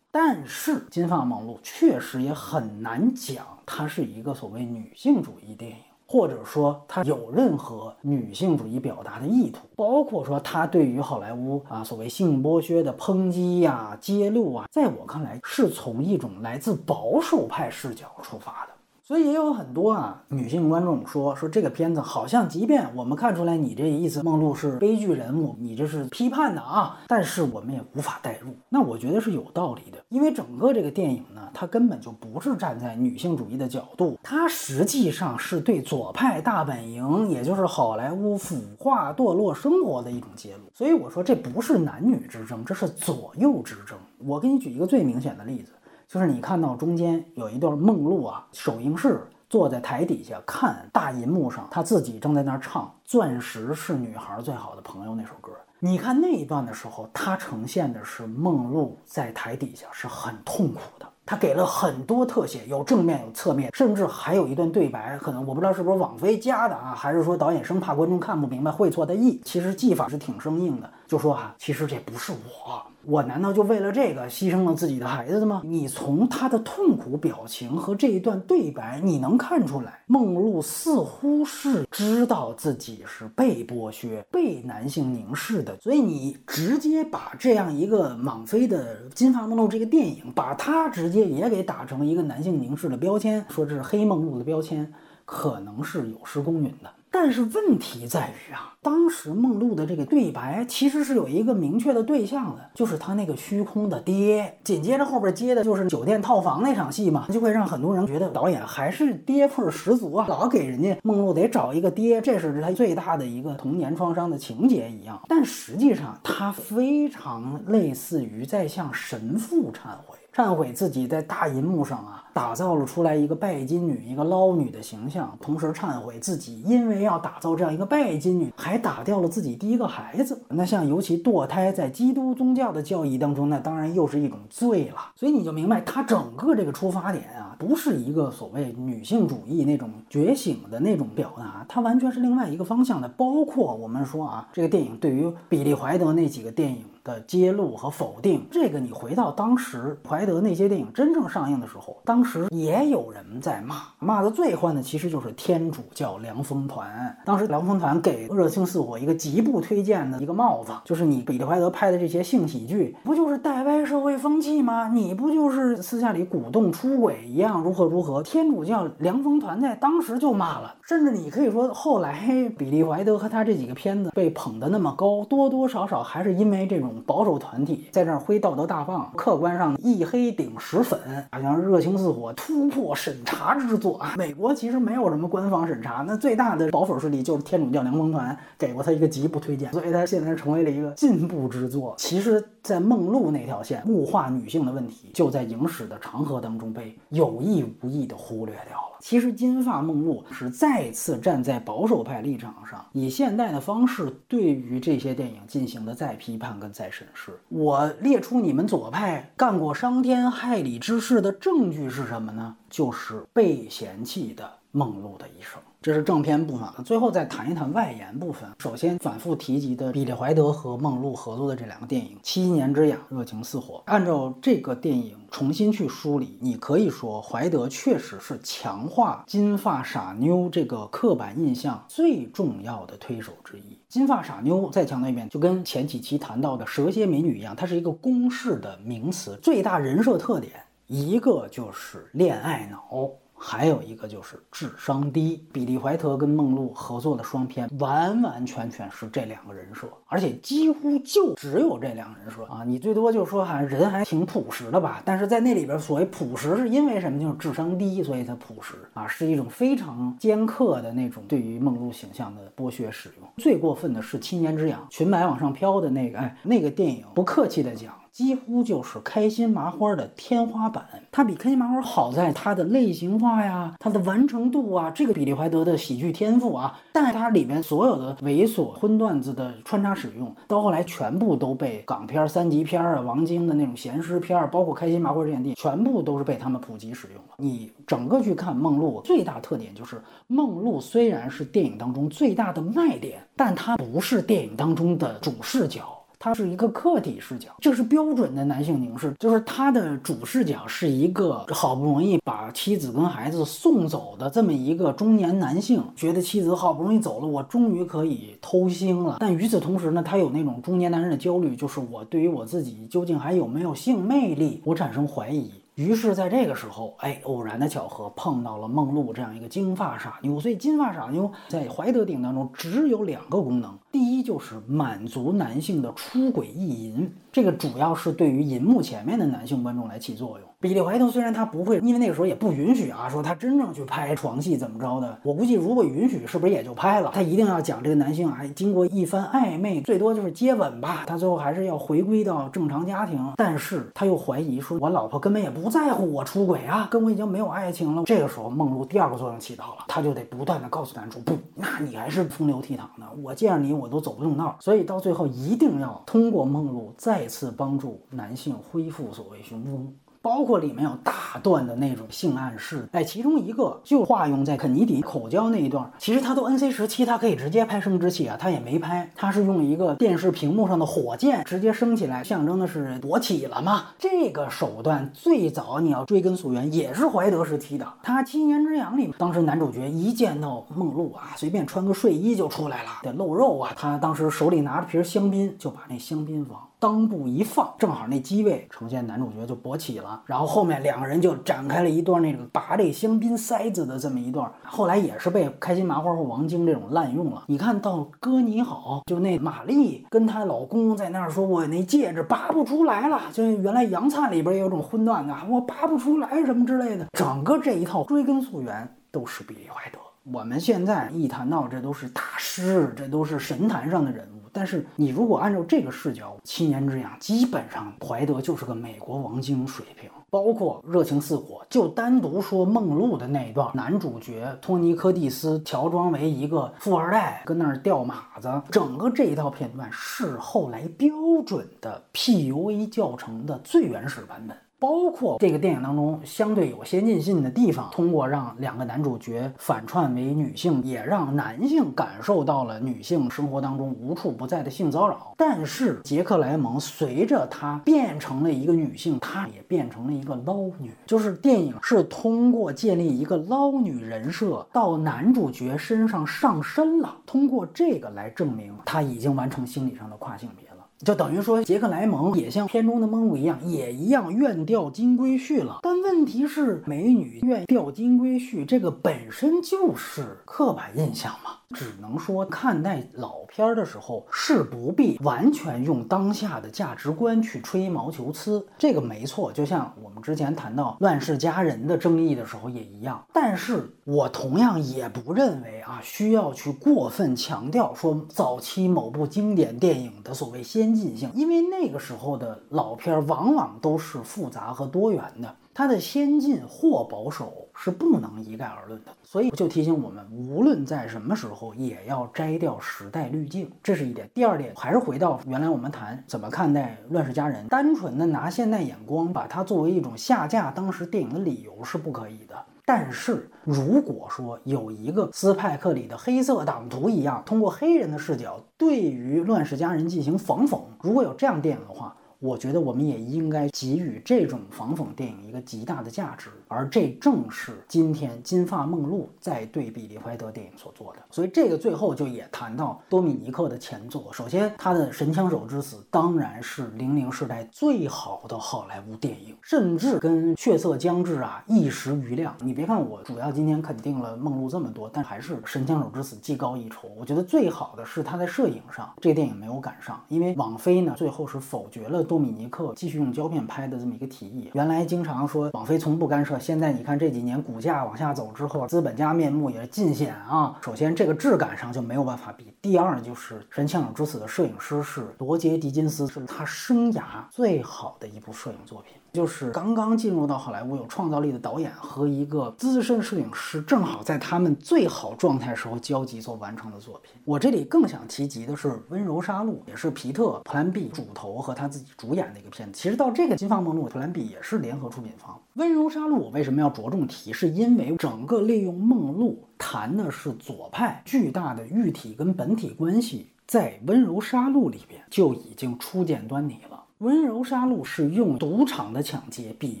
[0.10, 18.72] 但是《金发梦露》确实也很难讲，它是一个所谓女性主义电影，或者说它有任何女性主义表达的意图，包括说它对于好莱坞啊所谓性剥削的抨击呀、揭露啊，在我看来是从一种来自保守派视角出发的。
[19.10, 28.54] 所以也有很多啊女性观众说说这个片子好像，即便我们看出来你这意思，梦露是悲剧人物，你这是批判的啊，但是我们也无法代入。
[28.68, 40.70] 那我觉得是有道理的，因为整个这个电影呢，它根本就不是站在女性主义的角度，它实际上是对左派大本营，也就是好莱坞腐化堕落生活的一种揭露。
[40.72, 43.98] 所以我说这不是男女之争，这是左右之争。
[44.18, 45.72] 我给你举一个最明显的例子。
[46.10, 55.52] 就是你看到中间有一段梦露啊，首映式坐在台底下看大银幕上，她自己正在那儿唱《钻石是女孩最好的朋友》那首歌。
[55.78, 61.06] 你看那一段的时候，它呈现的是梦露在台底下是很痛苦的。
[61.24, 69.40] 他给了很多特写，有正面有侧面，甚至还有一段对白，可能我不知道是不是网飞加的啊，还是说导演生怕观众看不明白会错的意。
[69.44, 70.90] 其实技法是挺生硬的。
[71.06, 72.82] 就说啊，其实这不是我。
[73.04, 75.62] 我难道就为了这个牺牲了自己的孩子吗？
[75.64, 85.78] 你从他的痛苦表情和这一段对白，你能看出来，梦露似乎是知道自己是被剥削、被男性凝视的。
[85.80, 94.92] 所以你直接把这样一个莽飞的《金发梦露》这个电影，把它直接也给打成一个男性凝视的标签，说这是黑梦露的标签，
[95.24, 96.90] 可能是有失公允的。
[97.12, 104.58] 但是问题在于啊，当时梦露的这个对白其实是有一个明确的对象的，就是他那个虚空的爹。
[104.62, 115.20] 紧接着后边接的就是酒店套房那场戏嘛，就会让很多人觉得导演还是爹味十足啊，老给人家梦露得找一个爹，这是他最大的一个童年创伤的情节一样。
[115.28, 120.16] 但实际上，他非常类似于在向神父忏悔。
[120.34, 130.40] 忏悔自己在大银幕上啊打造了出来一个拜金女、一个捞女的形象，同时忏悔自己因为要打造这样一个拜金女，还打掉了自己第一个孩子。
[130.48, 134.96] 那像尤其堕胎，在基督宗教的教义当中，那当然又是一种罪了。
[135.16, 143.08] 所以你就明白，他整个这个出发点啊，不是一个所谓女性主义那种觉醒的那种表达，它完全是另外一个方向的。
[143.08, 146.84] 包括我们说啊，这个电影对于比利怀德那几个电影。
[147.02, 157.16] 的揭露和否定，这个你回到当时怀德那些电影真正上映的时候，当时也有人在骂，骂的最欢的其实就是天主教凉风团。
[157.24, 164.88] 当时凉风团给《热情似火》一个极不推荐的一个帽子，就是你比利怀德拍的这些性喜剧，不就是带歪社会风气吗？
[164.88, 168.22] 你不就是私下里鼓动出轨一样，如何如何？
[168.22, 176.90] 天主教凉风团在当时就骂了，甚至你可以说，后来比利怀德和他这几个片子被捧得那么高，多多少少还是因为这种。
[177.06, 180.98] 保守团体在这儿挥道德大棒，客观上一黑顶十粉，
[181.32, 184.14] 好像热情似火，突破审查之作啊！
[184.16, 191.94] 美国其实没有什么官方审查，那最大的保守势力就是天主教联盟团，给过他一个极不推荐，所以他现在成为了一个进步之作。
[191.98, 198.89] 其实，在梦露那条线，物化女性的问题，就在影史的长河当中被有意无意的忽略掉了。
[199.00, 207.32] 其实，金发梦露是再次站在保守派立场上，以现代的方式对于这些电影进行的再批判跟再审视。
[207.48, 212.54] 我列出你们左派干过伤天害理之事的证据是什么呢？
[212.68, 215.60] 就是被嫌弃的梦露的一生。
[215.82, 218.46] 这是正片部分，最后再谈一谈外延部分。
[218.58, 223.76] 首先反复提及的比利怀德和梦露合作的这两个电影《七年之痒》《热情似火》。
[223.86, 233.78] 按照这个电影重新去梳理，你可以说怀德确实是强化金发傻妞这个刻板印象最重要的推手之一。
[233.88, 240.52] 金发傻妞再强调一遍，就跟前几期谈到的蛇蝎美女一样，它是一个公式的名词，最大人设特点
[240.88, 243.08] 一个就是恋爱脑。
[243.42, 252.62] 还有一个就是智商低，比利怀特跟梦露合作的双片，完完全全是这两个人设，而且几乎就只有这两个人设啊！
[252.64, 257.18] 你最多就说哈人还挺朴实的吧，但是在那里边所谓朴实是因为什么？
[257.18, 263.28] 就是智商低，所以才朴实啊，是一种非常尖刻的那种对于梦露形象的剥削使用。
[263.38, 267.94] 最过分的是《七年之痒》，裙摆往上飘的那个，哎，那个电影不客气的讲。
[268.12, 287.34] 几乎就是开心麻花的天花板，它比开心麻花好在它的类型化呀，它的完成度啊，这个比利怀德的喜剧天赋啊，但它里面所有的猥琐荤段子的穿插使用，到后来全部都被港片三级片啊，王晶的那种闲诗片，包括开心麻花这些地，全部都是被他们普及使用了。
[287.38, 295.99] 你整个去看梦露，最大特点就是梦露虽然是电影当中最大的卖点，但它不是电影当中的主视角。
[296.22, 309.16] 它是一个客体视角，这是标准的男性凝视，就是他的主视角是一个好不容易把妻子跟孩子送走的这么一个中年男性，觉得妻子好不容易走了，我终于可以偷腥了。
[309.18, 315.50] 但与此同时呢，他有那种中年男人的焦虑，就是我对于我自己究竟还有没有性魅力，我产生怀疑。
[315.76, 320.38] 于是，在这个时候，哎，偶然的巧合碰到了梦露这样一个金发傻妞。
[320.38, 327.12] 所以，金发傻妞在怀德电影当中只有两个功能：第一，就是满足男性的出轨意淫。
[327.32, 330.48] 这个主要是对于银幕前面的男性观众来起作用。
[330.60, 335.18] 比利怀特虽然他不会，因为那个时候也不允许啊，说他真正去拍床戏怎么着的。
[335.22, 337.10] 我估计如果允许，是不是也就拍了？
[337.14, 343.18] 他一定要讲这个男性啊，经过一番暧昧，最多就是接吻吧，他最后还是要回归到正常家庭。
[343.36, 348.02] 但是他又怀疑说，我老婆根本也不在乎我出轨啊，跟我已经没有爱情了。
[348.04, 354.58] 这个时候，梦露第二个作用起到了，他就得不断的告诉男主，不，那你还是风流倜傥的，我见着你我都走不动道。
[354.60, 357.30] 所以到最后一定要通过梦露再。
[357.30, 362.88] 次帮助男性恢复所谓雄风，包括里面有大段的那种性暗示。
[362.92, 373.86] 哎，其中一个就化用在肯尼迪口交那一段，其实他都 N C 时期，他可以直接拍生殖器啊，他也没拍，他是用一个电视屏幕上的火箭直接升起来，象征的是勃起了嘛。
[373.98, 377.86] 这个手段最早你要追根溯源，也是怀德时期的。
[378.02, 383.72] 他《七年之痒》里，当时男主角一见到梦露啊，随便穿个睡衣就出来了，得露肉啊。
[383.76, 390.22] 他当时手里拿着瓶香槟，就把那香槟往裆部一放，正好那机位呈现男主角就勃起了。
[390.24, 397.44] 然后后面两个人就展开了一段那个拔这香槟塞子的这么一段，后来也是被开心麻花或王晶这种滥用了。
[397.48, 403.20] 你看到哥你好，就那玛丽跟她老公在那儿说，我那戒指拔不出来了。
[403.30, 407.06] 就原来杨灿里边也有种荤段子，我拔不出来什么之类的。
[407.12, 409.98] 整个这一套追根溯源都是比利怀德。
[410.32, 414.39] 我们现在一谈到这都是大师，这都是神坛上的人物。
[414.52, 431.10] 但是你如果按照这个视角，七年之痒基本上怀德就是个美国王晶水平，包括热情似火，就单独说梦露的那一段，男主角托尼科蒂斯乔装为一个富二代跟那儿钓马子，整个这一套片段是后来标
[431.46, 434.56] 准的 PUA 教程的最原始版本。
[434.80, 445.34] 包括这个电影当中相对有先进性的地方，通过让两个男主角反串为女性，也让男性感受到了女性生活当中无处不在的性骚扰。
[445.36, 460.69] 但是杰克莱蒙随着他变成了一个女性，他也变成了一个捞女，就是电影是通过建立一个捞女人设到男主角身上上身了，通过这个来证明他已经完成心理上的跨性别。
[461.04, 465.78] 就等于说，杰克莱蒙也像片中的梦露一样，也一样愿钓金龟婿了。
[465.82, 471.59] 但问题是，美女愿钓金龟婿，这个本身就是刻板印象嘛？
[471.74, 478.66] 只能说，看待老片儿的时候，是不必完全用当下的价值观去吹毛求疵。
[478.76, 483.24] 这个没错，就像我们之前谈到《乱世佳人》的争议的时候也一样。
[483.32, 495.56] 但是我同样也不认为啊，需要去过分强调说早期某部经典电影的所谓先进性，因为那个时候的老片儿往往都是复杂和多元的。
[495.72, 504.28] 它的先进或保守是不能一概而论的，所以就提醒我们，无论在什么时候，也要摘掉时代滤镜，这是一点。
[504.34, 512.54] 第二点，还是回到原来我们谈怎么看待《乱世佳人》，单纯的拿现代眼光把它作为一种下架当时电影的理由是不可以的。
[512.84, 522.14] 但是如果说有一个斯派克里的黑色党徒一样，通过黑人的视角对于《乱世佳人》进行仿讽，如果有这样电影的话。
[522.42, 531.18] 我觉得我们也应该给予这种仿讽电影一个极大的价值，而这正是今天《金发梦露》在对比利怀德电影所做的。
[531.28, 534.32] 所以这个最后就也谈到多米尼克的前作。
[534.32, 542.54] 首先，他的《神枪手之死》当然是零零时代最好的好莱坞电影，甚至跟《血色将至》啊一时余亮。
[542.60, 547.08] 你别看我主要今天肯定了梦露这么多，但还是《神枪手之死》技高一筹。
[547.18, 552.20] 我觉得最好的是他在摄影上，这个电影没有赶上，因为网飞呢最后是否决了。
[552.22, 560.78] 多米尼克继续用胶片拍的这么一个提议，原来经常说网飞从不干涉，现在你看这几年股价往下走之后，资本家面目也尽显啊。
[560.82, 569.14] 首先这个质感上就没有办法比，第二就是《神枪手之死》的摄影师是罗杰·狄金斯，是他生涯最好的一部摄影作品。
[569.32, 577.32] 就是刚刚进入到好莱坞有创造力的导演和一个资深摄影师，正好在他们最好状态时候交集所完成的作品。
[577.44, 583.00] 我这里更想提及的是《温柔杀戮》，也是皮特·普兰比主投和他自己主演的一个片子。
[583.00, 585.54] 其实到这个《金发梦露》，普兰比也是联合出品方。
[585.74, 587.52] 《温柔杀戮》我为什么要着重提？
[587.52, 596.89] 是因为整个利用梦露谈的是左派巨大的喻体跟本体关系，在《温柔杀戮》里边就已经初见端倪了。
[597.20, 600.00] 温柔杀戮是用赌场的抢劫比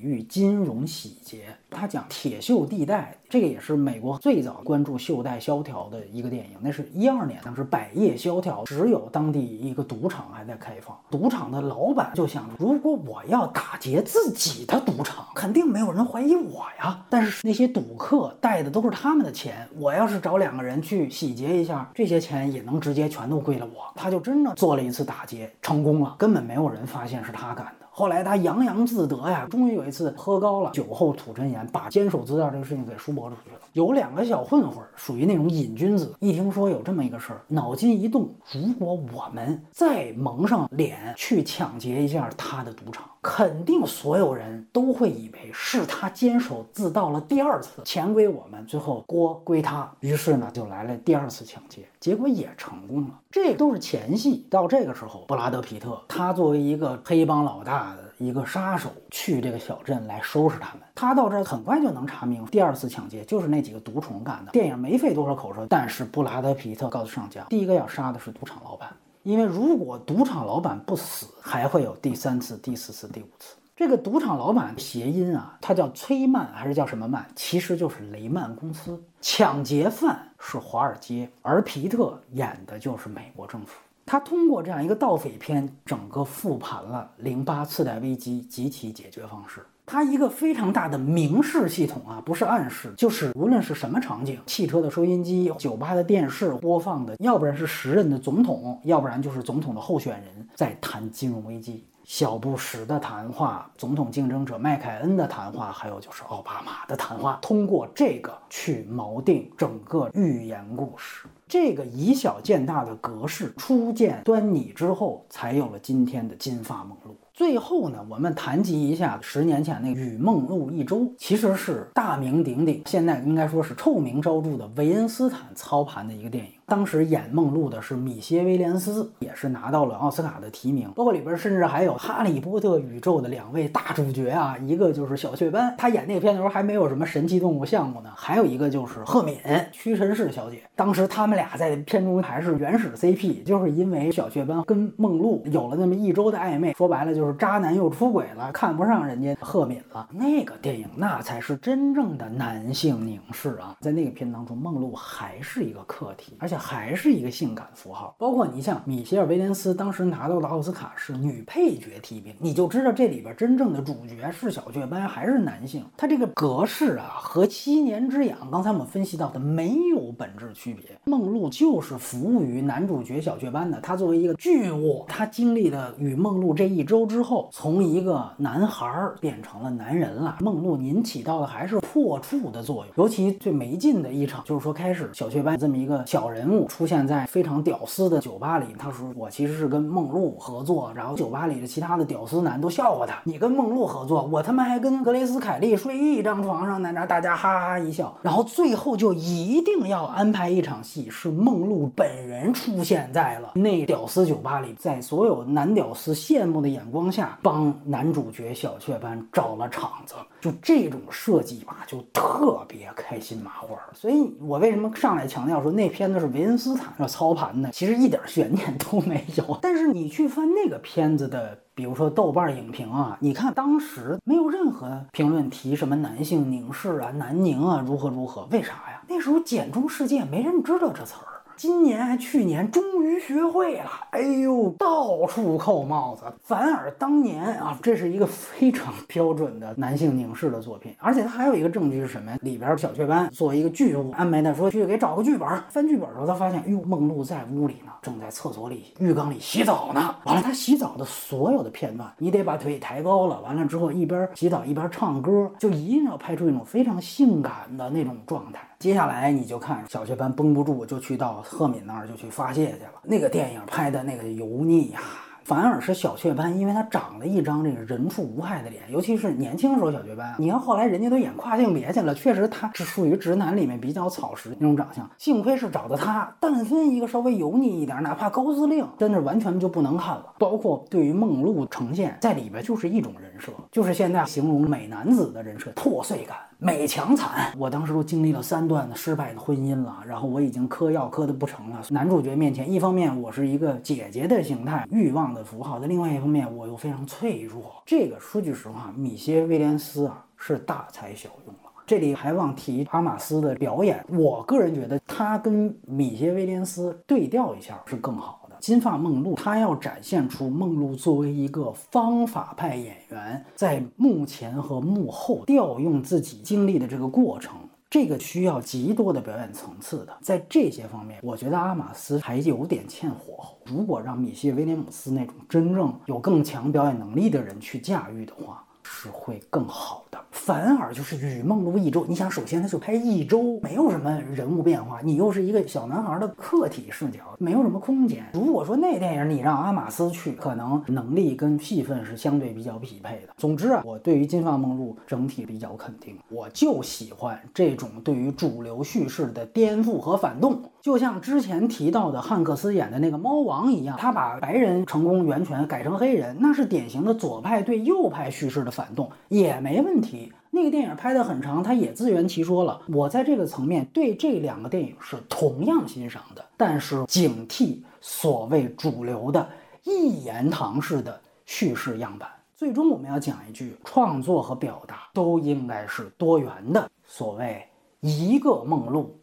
[0.00, 3.12] 喻金融洗劫，他讲铁锈地带。
[3.28, 10.96] 这个也是美国最早关注袖带萧条的一个电影，那是一二年，当时百业萧条，只有当地一个赌场还在开放。
[11.10, 17.04] 赌场的老板就想，如果我要打劫自己的赌场，肯定没有人怀疑我呀。
[17.10, 23.92] 但是那些赌客带的都是他们的钱，我要是找两个人去洗劫一下，这些钱也能直接全都归了我。
[23.96, 27.86] 他就真的做了一次打劫，成功了，根本没有人发现现是他干的。
[27.90, 33.58] 后来他洋洋自得呀，终于有一次喝高了，酒后吐真言，把监守自盗这个事情给输驳出去了。
[33.72, 43.04] 有两个小混混，属于那种瘾君子，一听说有这么一个事儿，脑筋一动，如果我们再蒙上脸去抢劫一下他的赌场。
[43.20, 49.90] 肯定所有人都会以为是他监守自盗了第二次，钱归我们，最后锅归他。
[49.98, 53.20] 于是呢，就来了第二次抢劫，结果也成功了。
[53.30, 54.46] 这都是前戏。
[54.50, 60.82] 到这个时候，布拉德皮特他作为一个黑帮老大，的一个杀手去这个小镇来收拾他们。
[60.94, 64.52] 他到这儿很快就能查明，第二次抢劫就是那几个毒虫干的。
[64.52, 68.88] 电影没费多少口舌，但是布拉德皮特告诉上将，第一个要杀的是赌场老板，
[69.22, 73.54] 因为如果赌场老板不死，还会有第三次、第四次、第五次。
[73.76, 77.24] 这个赌场老板谐音啊，他叫崔曼还是叫什么曼？
[77.36, 79.00] 其实就是雷曼公司。
[79.20, 83.78] 抢劫犯是华尔街，而皮特演的就是美国政府。
[84.06, 89.60] 他通过这样一个盗匪片，整个复盘了零八次贷危机及其解决方式。
[89.84, 101.84] 它一个非常大的明示系统啊，不是暗示，就是无论是什么场景，汽车的收音机、酒吧的电视播放的，要不然是时任的总统，要不然就是总统的候选人在谈金融危机。
[102.08, 111.28] 小布什的谈话，总统竞争者麦凯恩的谈话，还有就是奥巴马的谈话，通过这个去锚定整个寓言故事。
[111.46, 117.14] 这个以小见大的格式初见端倪之后，才有了今天的金发梦露。
[117.34, 126.52] 最后呢，我们谈及一下十年前那个《与梦露一周》，其实是大名鼎鼎，现在应该说是臭名昭著的维恩斯坦操盘的一个电影。
[126.68, 130.92] 当时演梦露的是米歇·威廉斯，也是拿到了奥斯卡的提名。
[130.94, 139.38] 包括里边甚至还有《哈利波特》宇宙的两位大主角啊，一个就是小雀斑，他演那个片的时候还没有什么神奇动物项目呢；还有一个就是赫敏，
[139.72, 140.62] 屈臣氏小姐。
[140.76, 150.06] 当时他们俩在片中还是原始 CP，就是因为小雀斑跟梦露有了那么一周的暧昧，说白了就是渣男又出轨了，看不上人家赫敏了。
[150.12, 153.74] 那个电影那才是真正的男性凝视啊！
[153.80, 156.57] 在那个片当中，梦露还是一个客体，而且。
[156.58, 165.84] 还是一个性感符号，包括你像米歇尔·威廉斯当时拿到的奥斯卡是女配角提名，你就知道这里边真正的主角是小雀斑还是男性。
[165.96, 170.84] 它这个格式啊和七年之痒刚才我们分析到的没有本质区别。
[171.04, 180.38] 梦露就是服务于男主角小雀斑的，他作为一个巨物，他经历了与梦露这一周之后，从一个男孩变成了男人了。
[180.40, 186.47] 梦露您起到的还是破处的作用，尤其最没劲的一场就是说开始小雀斑这么一个小人。
[186.68, 213.68] 出现在非常屌丝的酒吧里，他说我其实是跟梦露合作，然后酒吧里的其他的屌丝男都笑话他，你跟梦露合作，我他妈还跟格雷斯凯利睡一张床上呢，那大家哈哈一笑，然后最后就一定要安排一场戏，是梦露本人出现在了那屌丝酒吧里，在所有男屌丝羡慕的眼光下，帮男主角小雀斑找了场子，就这种设计吧，就特别开心麻花。
[213.92, 219.58] 所以我为什么上来强调说那片子是维恩斯坦要操盘的，其实一点悬念都没有。
[219.60, 229.02] 但是你去翻那个片子的，比如说豆瓣影评啊，你看当时没有任何评论提什么男性凝视啊、男凝啊如何如何，为啥呀？
[229.08, 231.27] 那时候简中世界没人知道这词儿。
[231.58, 236.22] 今年还去年终于学会了，哎呦，到处扣帽子。
[236.40, 240.94] 反而当年啊，这是一个非常标准的男性凝视的作品。
[241.00, 242.38] 而且他还有一个证据是什么呀？
[242.42, 245.48] 里边小雀斑作为一个巨物，安排他说去给找个剧本。
[245.68, 250.14] 翻剧本的时候，他发现，哟，梦露在屋里呢，正在厕所里浴缸里洗澡呢。
[250.22, 253.40] 完了，他洗澡的所有的片段，你得把腿抬高了。
[253.40, 258.60] 完了之后，一边洗澡一边唱歌，就一定要拍出一种非常性感的那种状态。
[258.78, 262.92] 接下来你就看小雀斑绷不住，就去到赫敏那儿就去发泄去了。
[263.02, 265.00] 那个电影拍的那个油腻呀。
[265.42, 270.34] 反而是小雀斑，因为他长了一张这个人畜无害的脸，尤其是年轻时候小雀斑。
[270.38, 275.10] 你看后来人家都演跨性别去了，确实他是属于直男里面比较草食那种长相。
[275.16, 280.34] 幸亏是找的他，但分一个稍微油腻一点，哪怕高司令，真的完全就不能看了。
[280.38, 286.36] 包括对于梦露呈现在里边就是一种人设，就是现在形容美男子的人设，破碎感。
[286.60, 291.80] 美强惨，我当时都经历了三段的失败的婚姻了，然后我已经嗑药嗑的不成了。
[291.90, 297.80] 男主角面前，一方面我是一个姐姐的形态，欲望的符号；在另外一方面，我又非常脆弱。
[297.86, 301.70] 这个说句实话，米歇·威廉斯啊是大材小用了。
[301.86, 308.47] 这里还忘提阿马斯的表演，我个人觉得他跟米歇·威廉斯对调一下是更好。
[308.60, 317.56] 金发梦露，她要展现出梦露作为一个方法派演员，在幕前和幕后调用自己经历的这个过程，
[317.88, 320.16] 这个需要极多的表演层次的。
[320.20, 323.58] 在这些方面，我觉得阿玛斯还有点欠火候。
[323.66, 330.18] 如果让米歇·威廉姆斯那种真正有更强表演能力的人去驾驭的话，是会更好的。
[330.30, 338.24] 反而就是《与梦露一周》，你想，首先他就拍一周，没有什么人物变化，你又是一个小男孩的客体视角，没有什么空间。
[338.32, 343.32] 如果说那电影你让阿玛斯去，可能能力跟戏份是相对比较匹配的。
[343.36, 350.62] 总之啊，我对于《金发梦露》整体比较肯定，我就喜欢这种对于主流叙事的颠覆和反动。
[350.88, 360.32] 就像之前提到的汉克斯演的那个猫王一样，他把白人成功源泉改成黑人，那是典型的左派对右派叙事的反动，也没问题。
[360.50, 362.80] 那个电影拍得很长，他也自圆其说了。
[362.88, 369.46] 我在这个层面对这两个电影是同样欣赏的，但是警惕所谓主流的
[369.84, 372.26] 一言堂式的叙事样板。
[372.56, 376.90] 最终我们要讲一句，创作和表达都应该是多元的。
[377.04, 377.62] 所谓
[378.00, 379.14] 一个梦露。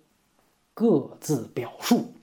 [0.75, 2.14] 各自表述。